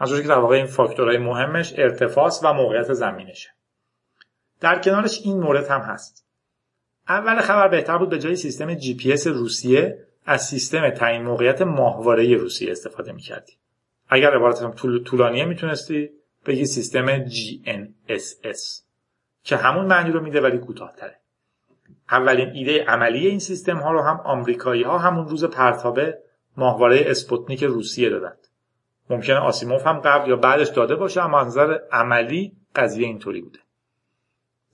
[0.00, 3.48] از که در واقع این فاکتورهای مهمش ارتفاع و موقعیت زمینشه.
[4.60, 6.26] در کنارش این مورد هم هست.
[7.08, 11.62] اول خبر بهتر بود به جای سیستم جی پی اس روسیه از سیستم تعیین موقعیت
[11.62, 13.52] ماهواره روسیه استفاده می‌کردی.
[14.08, 16.10] اگر عبارتم طول، طولانیه می‌تونستی
[16.46, 18.82] بگی سیستم GNSS
[19.42, 21.16] که همون معنی رو میده ولی کوتاهتره.
[22.10, 26.18] اولین ایده عملی این سیستم ها رو هم آمریکایی ها همون روز پرتابه
[26.56, 28.39] ماهواره اسپوتنیک روسیه دادند
[29.10, 33.58] ممکنه آسیموف هم قبل یا بعدش داده باشه اما نظر عملی قضیه اینطوری بوده.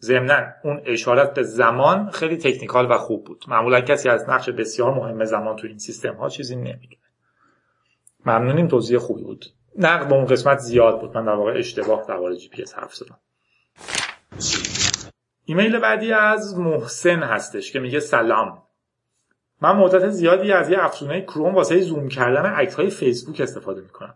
[0.02, 3.44] ضمنا اون اشارت به زمان خیلی technical و خوب بود.
[3.48, 6.96] معمولا کسی از نقش بسیار مهم زمان تو این سیستم ها چیزی نمی‌دونه
[8.26, 9.44] ممنونیم توضیح خوبی بود.
[9.78, 11.14] نقد به اون قسمت زیاد بود.
[11.14, 13.18] من در واقع اشتباه در جی پی اس حرف زدم.
[15.44, 18.62] ایمیل بعدی از محسن هستش که میگه سلام.
[19.60, 24.14] من مدت زیادی از یه افزونه کروم واسه زوم کردن عکس های فیسبوک استفاده می‌کنم.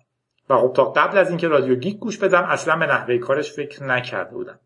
[0.51, 3.85] و خب تا قبل از اینکه رادیو گیک گوش بدم اصلا به نحوه کارش فکر
[3.85, 4.61] نکرده بودم.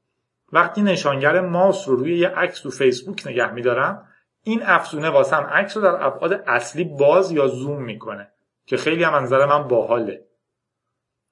[0.53, 4.09] وقتی نشانگر ماوس رو روی یه عکس تو فیسبوک نگه میدارم
[4.43, 8.29] این افزونه واسم عکس رو در ابعاد اصلی باز یا زوم می‌کنه
[8.67, 10.25] که خیلی هم نظر من باحاله.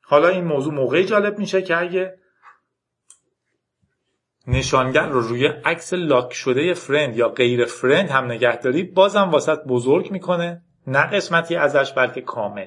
[0.03, 2.18] حالا این موضوع موقعی جالب میشه که اگه
[4.46, 10.11] نشانگر رو روی عکس لاک شده فرند یا غیر فرند هم نگهداری بازم واسط بزرگ
[10.11, 12.66] می‌کنه نه قسمتی ازش بلکه کامل.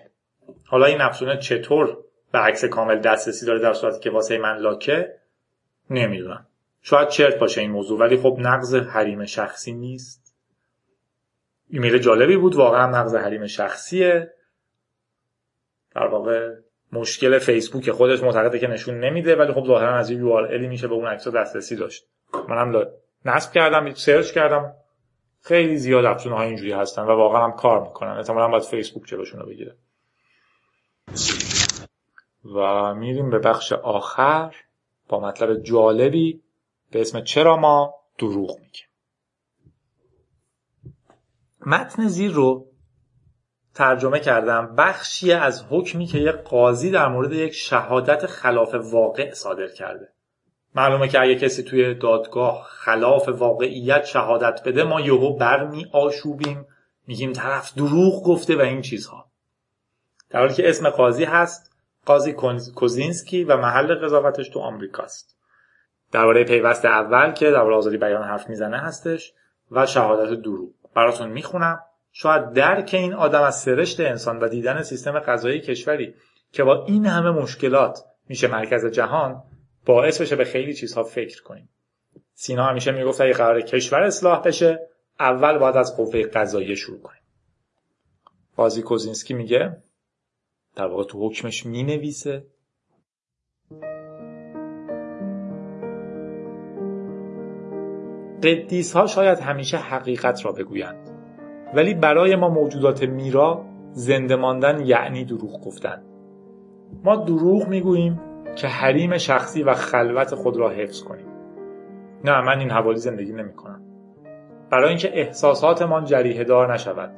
[0.66, 1.98] حالا این افزونه چطور
[2.32, 5.16] به عکس کامل دسترسی داره در صورتی که واسه من لاکه؟
[5.90, 6.48] نمی‌دونم.
[6.82, 10.36] شاید چرت باشه این موضوع ولی خب نقض حریم شخصی نیست.
[11.70, 14.34] ایمیل جالبی بود واقعا نقض حریم شخصیه.
[15.96, 16.56] در واقع
[16.92, 20.94] مشکل فیسبوک خودش معتقده که نشون نمیده ولی خب ظاهرا از یه URL میشه به
[20.94, 22.08] اون عکس دسترسی داشت.
[22.50, 22.86] منم
[23.26, 24.74] نصب کردم سرچ کردم.
[25.42, 28.18] خیلی زیاد افزونه های اینجوری هستن و واقعا هم کار می‌کنن.
[28.18, 29.76] احتمالا باید فیسبوک جلوشون رو بگیره.
[32.56, 34.56] و میریم به بخش آخر
[35.10, 36.42] با مطلب جالبی
[36.92, 38.86] به اسم چرا ما دروغ میگیم.
[41.66, 42.68] متن زیر رو
[43.74, 44.76] ترجمه کردم.
[44.76, 50.10] بخشی از حکمی که یک قاضی در مورد یک شهادت خلاف واقع صادر کرده.
[50.76, 56.66] معلومه که اگه کسی توی دادگاه خلاف واقعیت شهادت بده ما یهو برمی آشوبیم
[57.08, 59.25] میگیم طرف دروغ گفته و این چیزها.
[60.30, 61.72] در حالی که اسم قاضی هست
[62.06, 62.34] قاضی
[62.76, 65.38] کوزینسکی و محل قضاوتش تو آمریکاست.
[66.12, 69.34] درباره پیوست اول که درباره آزادی بیان حرف می‌زنه هستش
[69.72, 70.70] و شهادت دروغ.
[70.96, 71.80] براتون می‌خونم.
[72.12, 76.16] شاید درک این آدم از سرشت انسان و دیدن سیستم قضایی کشوری
[76.52, 78.00] که با این همه مشکلات
[78.30, 79.44] میشه مرکز جهان
[79.86, 81.70] باعث بشه به خیلی چیزها فکر کنیم.
[82.34, 84.88] سینا همیشه می‌گفت اگه قرار کشور اصلاح بشه
[85.20, 87.22] اول باید از قوه قضاییه شروع کنیم.
[88.56, 89.78] قاضی کوزینسکی میگه
[90.76, 92.46] در واقع تو حکمش می‌نویسه.
[98.44, 101.10] قدیس ها شاید همیشه حقیقت را بگویند
[101.74, 106.04] ولی برای ما موجودات میرا زنده ماندن یعنی دروغ گفتن.
[107.04, 108.22] ما دروغ می‌گوییم
[108.56, 111.28] که حریم شخصی و خلوت خود را حفظ کنیم.
[112.24, 113.82] نه من این حوالی زندگی نمی کنم
[114.72, 117.12] برای اینکه احساساتمان جریه دار نشود.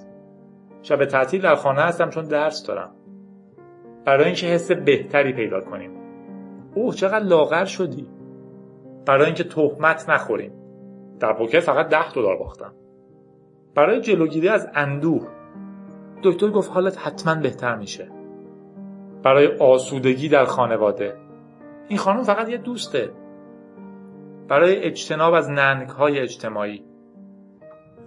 [0.81, 2.96] شب تعطیل در خانه هستم چون درس دارم.
[4.07, 5.91] برای اینکه حس بهتری پیدا کنیم.
[6.75, 8.07] اوه چقدر لاغر شدی.
[9.05, 10.51] برای اینکه تهمت نخوریم.
[11.19, 12.73] در پوکر فقط ده دلار باختم.
[13.75, 15.27] برای جلوگیری از اندوه.
[16.23, 18.11] دکتر گفت حالت حتما بهتر میشه.
[19.23, 21.17] برای آسودگی در خانواده.
[21.87, 23.09] این خانم فقط یه دوسته.
[24.47, 26.85] برای اجتناب از ننگ های اجتماعی.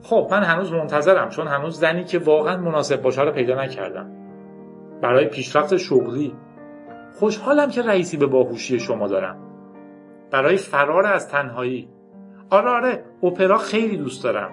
[0.02, 4.19] خب من هنوز منتظرم چون هنوز زنی که واقعا مناسب باشه رو پیدا نکردم.
[5.02, 6.34] برای پیشرفت شغلی.
[7.18, 9.36] خوشحالم که رئیسی به باهوشی شما دارم.
[10.30, 11.88] برای فرار از تنهایی.
[12.50, 14.50] آره آره اپرا خیلی دوست دارم.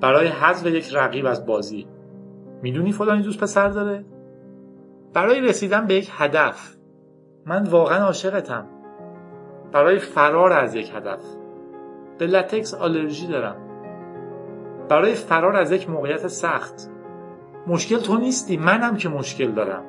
[0.00, 1.86] برای حذف یک رقیب از بازی.
[2.62, 4.04] می‌دونی فلانی دوست پسر داره؟
[5.14, 6.76] برای رسیدن به یک هدف.
[7.46, 8.66] من واقعا عاشقتم.
[9.72, 11.20] برای فرار از یک هدف.
[12.18, 13.56] به لتکس آلرژی دارم.
[14.88, 16.90] برای فرار از یک موقعیت سخت.
[17.66, 19.84] مشکل تو نیستی منم که مشکل دارم.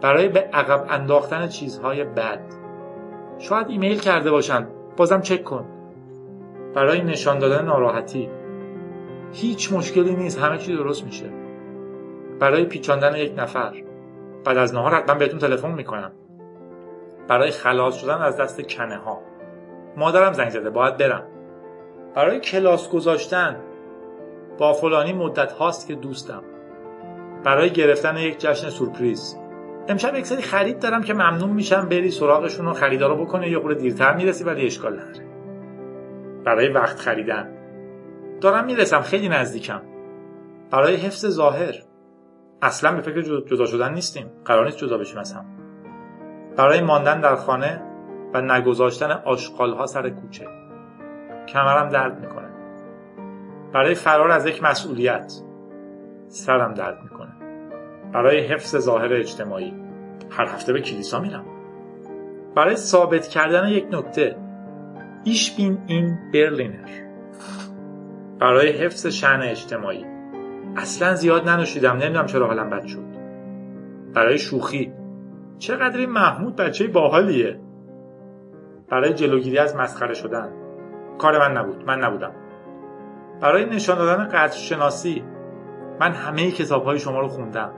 [0.00, 2.40] برای به عقب انداختن چیزهای بد.
[3.38, 5.64] شاید ایمیل کرده باشن بازم چک کن.
[6.74, 8.30] برای نشان دادن ناراحتی.
[9.32, 11.30] هیچ مشکلی نیست همه چی درست میشه.
[12.38, 13.72] برای پیچاندن یک نفر.
[14.44, 16.12] بعد از نهار حتما بهتون تلفن می‌کنم.
[17.28, 19.20] برای خلاص شدن از دست کنه ها
[19.96, 21.22] مادرم زنگ زده باید برم.
[22.14, 23.56] برای کلاس گذاشتن
[24.60, 26.42] با فلانی مدت هاست که دوستم.
[27.44, 29.36] برای گرفتن یک جشن سورپریز.
[29.88, 33.80] امشب یک سری خرید دارم که ممنون میشم بری سراغشون و خریدارو بکنه یه خورده
[33.80, 35.26] دیرتر می‌رسی ولی اشکال نداره.
[36.44, 37.50] برای وقت خریدن.
[38.40, 39.80] دارم می‌رسم خیلی نزدیکم.
[40.70, 41.74] برای حفظ ظاهر.
[42.62, 44.30] اصلا به فکر جدا شدن نیستیم.
[44.44, 45.44] قرار نیست جدا بشیم از هم.
[46.56, 47.82] برای ماندن در خانه
[48.34, 50.46] و نگذاشتن آشغال ها سر کوچه.
[51.48, 52.49] کمرم درد می‌کنه.
[53.72, 55.34] برای فرار از یک مسئولیت.
[56.28, 57.30] سرم درد می‌کنه.
[58.12, 59.74] برای حفظ ظاهر اجتماعی.
[60.30, 61.44] هر هفته به کلیسا میرم.
[62.56, 64.36] برای ثابت کردن یک نکته.
[65.24, 66.88] ایش بین این برلینر
[68.38, 70.06] برای حفظ شعن اجتماعی.
[70.76, 71.96] اصلا زیاد ننوشیدم.
[71.96, 73.04] نمی‌دونم چرا حالم بد شد.
[74.14, 74.92] برای شوخی.
[75.58, 77.60] چقدر این محمود بچه باحالیه.
[78.88, 80.48] برای جلوگیری از مسخره شدن.
[81.18, 81.84] کار من نبود.
[81.86, 82.32] من نبودم.
[83.40, 85.24] برای نشان دادن قدر شناسی
[86.00, 87.70] من همه کتاب های شما رو خوندم.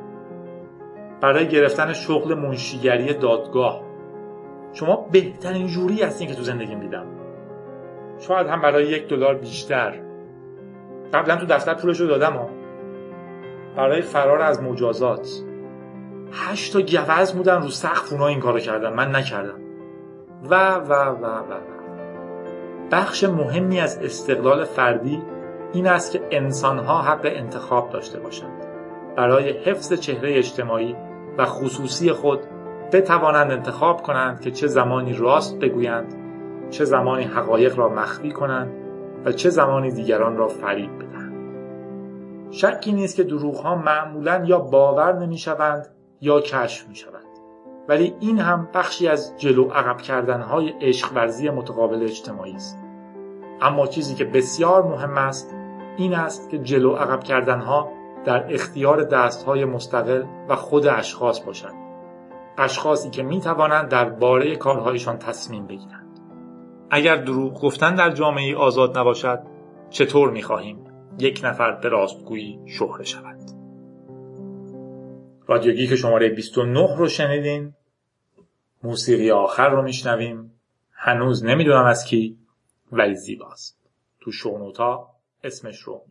[1.20, 3.82] برای گرفتن شغل منشیگری دادگاه.
[4.72, 7.06] شما بهترین جوری هستین که تو زندگیم دیدم
[8.18, 10.00] شاید هم برای یک دلار بیشتر.
[11.12, 12.48] قبلا تو دفتر پولش رو دادم ها.
[13.76, 15.28] برای فرار از مجازات.
[16.32, 18.92] هشت تا گوز بودن رو سقف اونا این کارو کردن.
[18.92, 19.60] من نکردم.
[20.50, 21.54] و و و و.
[22.92, 25.22] بخش مهمی از استقلال فردی
[25.72, 28.66] این است که انسانها حق انتخاب داشته باشند.
[29.16, 30.96] برای حفظ چهره اجتماعی
[31.38, 32.40] و خصوصی خود
[32.92, 36.14] بتوانند انتخاب کنند که چه زمانی راست بگویند
[36.70, 38.72] چه زمانی حقایق را مخفی کنند
[39.24, 41.32] و چه زمانی دیگران را فریب بدهند.
[42.50, 45.88] شکی نیست که دروغ ها معمولا یا باور نمی شوند
[46.20, 47.22] یا کشف می شوند
[47.88, 52.78] ولی این هم بخشی از جلو عقب کردن های عشق ورزی متقابل اجتماعی است.
[53.60, 55.54] اما چیزی که بسیار مهم است
[55.96, 57.92] این است که جلو عقب کردن ها
[58.24, 61.74] در اختیار دست های مستقل و خود اشخاص باشند.
[62.58, 66.20] اشخاصی که می توانند درباره کارهایشان تصمیم بگیرند.
[66.90, 69.42] اگر دروغ گفتن در جامعه آزاد نباشد
[69.90, 70.84] چطور می خواهیم
[71.18, 73.36] یک نفر به راستگویی شهره شود؟
[75.46, 77.74] رادیو گیک شماره 29 رو شنیدین.
[78.84, 80.52] موسیقی آخر رو میشنویم.
[80.92, 82.38] هنوز نمی‌دونم از کی
[82.92, 83.78] ولی زیباست.
[84.20, 85.11] تو شونوتا
[85.44, 86.06] اسمش رو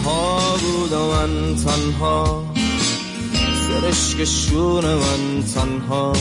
[0.00, 2.44] تنها بودم من تنها.
[3.68, 6.12] سرشک شور من تنها.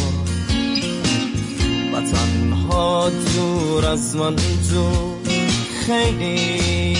[1.94, 4.36] و تنها دور از من
[4.72, 5.18] دور
[5.86, 6.98] خیلی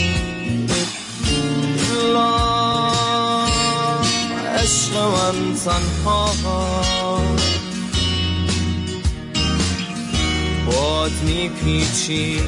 [2.14, 2.38] لا
[4.56, 6.26] عشق من تنها.
[10.66, 12.40] باد میپیچی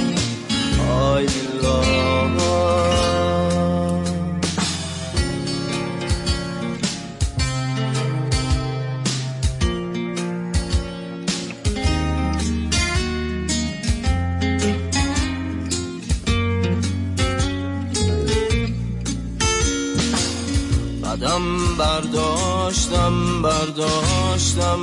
[21.98, 24.78] برداشتم برداشتم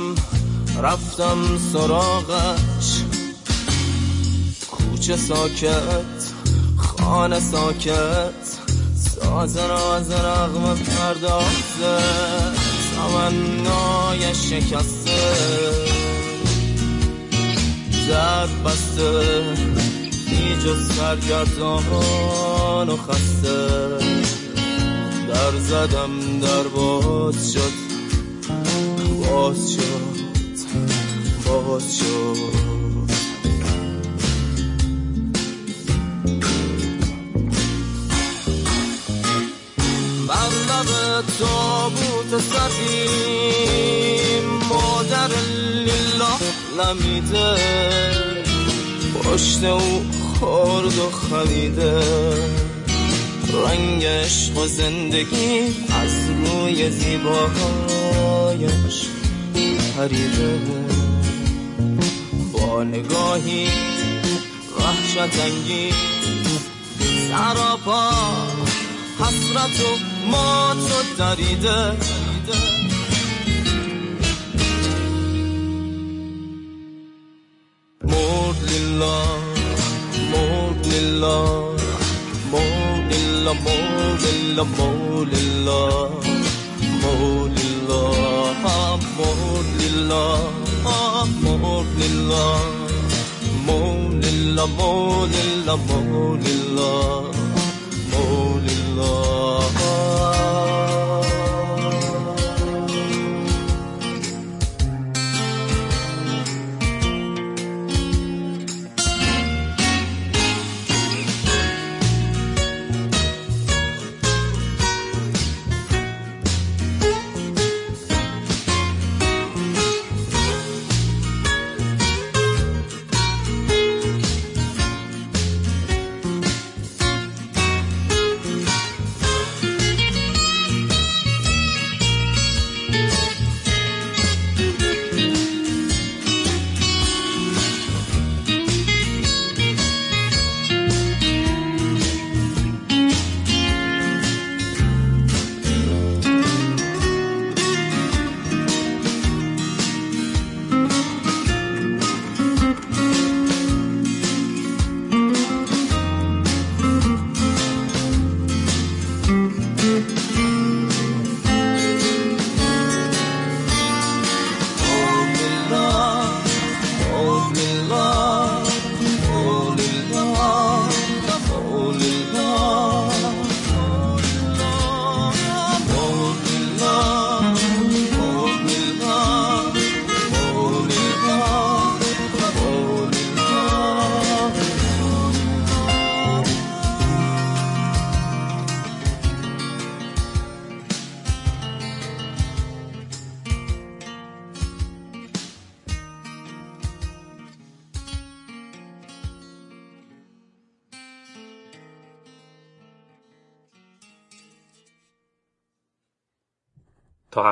[0.82, 1.38] رفتم
[1.72, 3.02] سراغش.
[4.70, 6.32] کوچه ساکت
[6.76, 8.58] خانه ساکت
[8.96, 11.98] ساز راز رغم پردازه
[12.96, 15.36] تمنای شکسته.
[18.08, 19.44] در بسته
[20.64, 24.45] جز سرگردان و خسته.
[25.36, 27.72] در زدم در باز شد.
[29.30, 30.16] باز شد
[31.46, 32.36] باز شد.
[40.28, 40.90] بر لب
[41.38, 43.66] تابوت سفیم
[44.68, 45.30] مادر
[45.84, 46.34] لیلا
[46.78, 47.50] لمیده.
[49.24, 50.04] پشت او
[50.40, 52.55] خورد و خمیده.
[53.52, 57.46] رنگ عشق و زندگی از روی زیبایش
[59.96, 60.58] پریده
[62.52, 63.68] با نگاهی
[64.78, 65.94] وحشت انگیز
[67.28, 68.10] سراپا
[69.18, 69.98] حسرت و
[70.30, 71.96] مات و دریده.
[84.62, 85.80] مرد لیلا
[87.02, 88.00] مرد لیلا
[88.62, 90.24] مرد لیلا
[91.42, 92.44] مرد لیلا
[93.66, 96.94] مرد لیلا مرد لیلا مرد لیلا
[98.12, 99.75] مرد لیلا مرد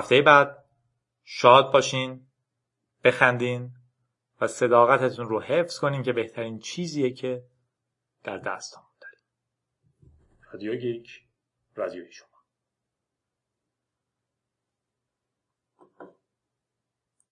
[0.05, 0.64] هفته بعد
[1.22, 2.26] شاد باشین
[3.05, 3.70] بخندین
[4.40, 7.44] و صداقتتون رو حفظ کنین که بهترین چیزیه که
[8.24, 9.26] در دستمون داریم.
[10.52, 11.22] رادیو گیک
[11.74, 12.34] رادیوی شما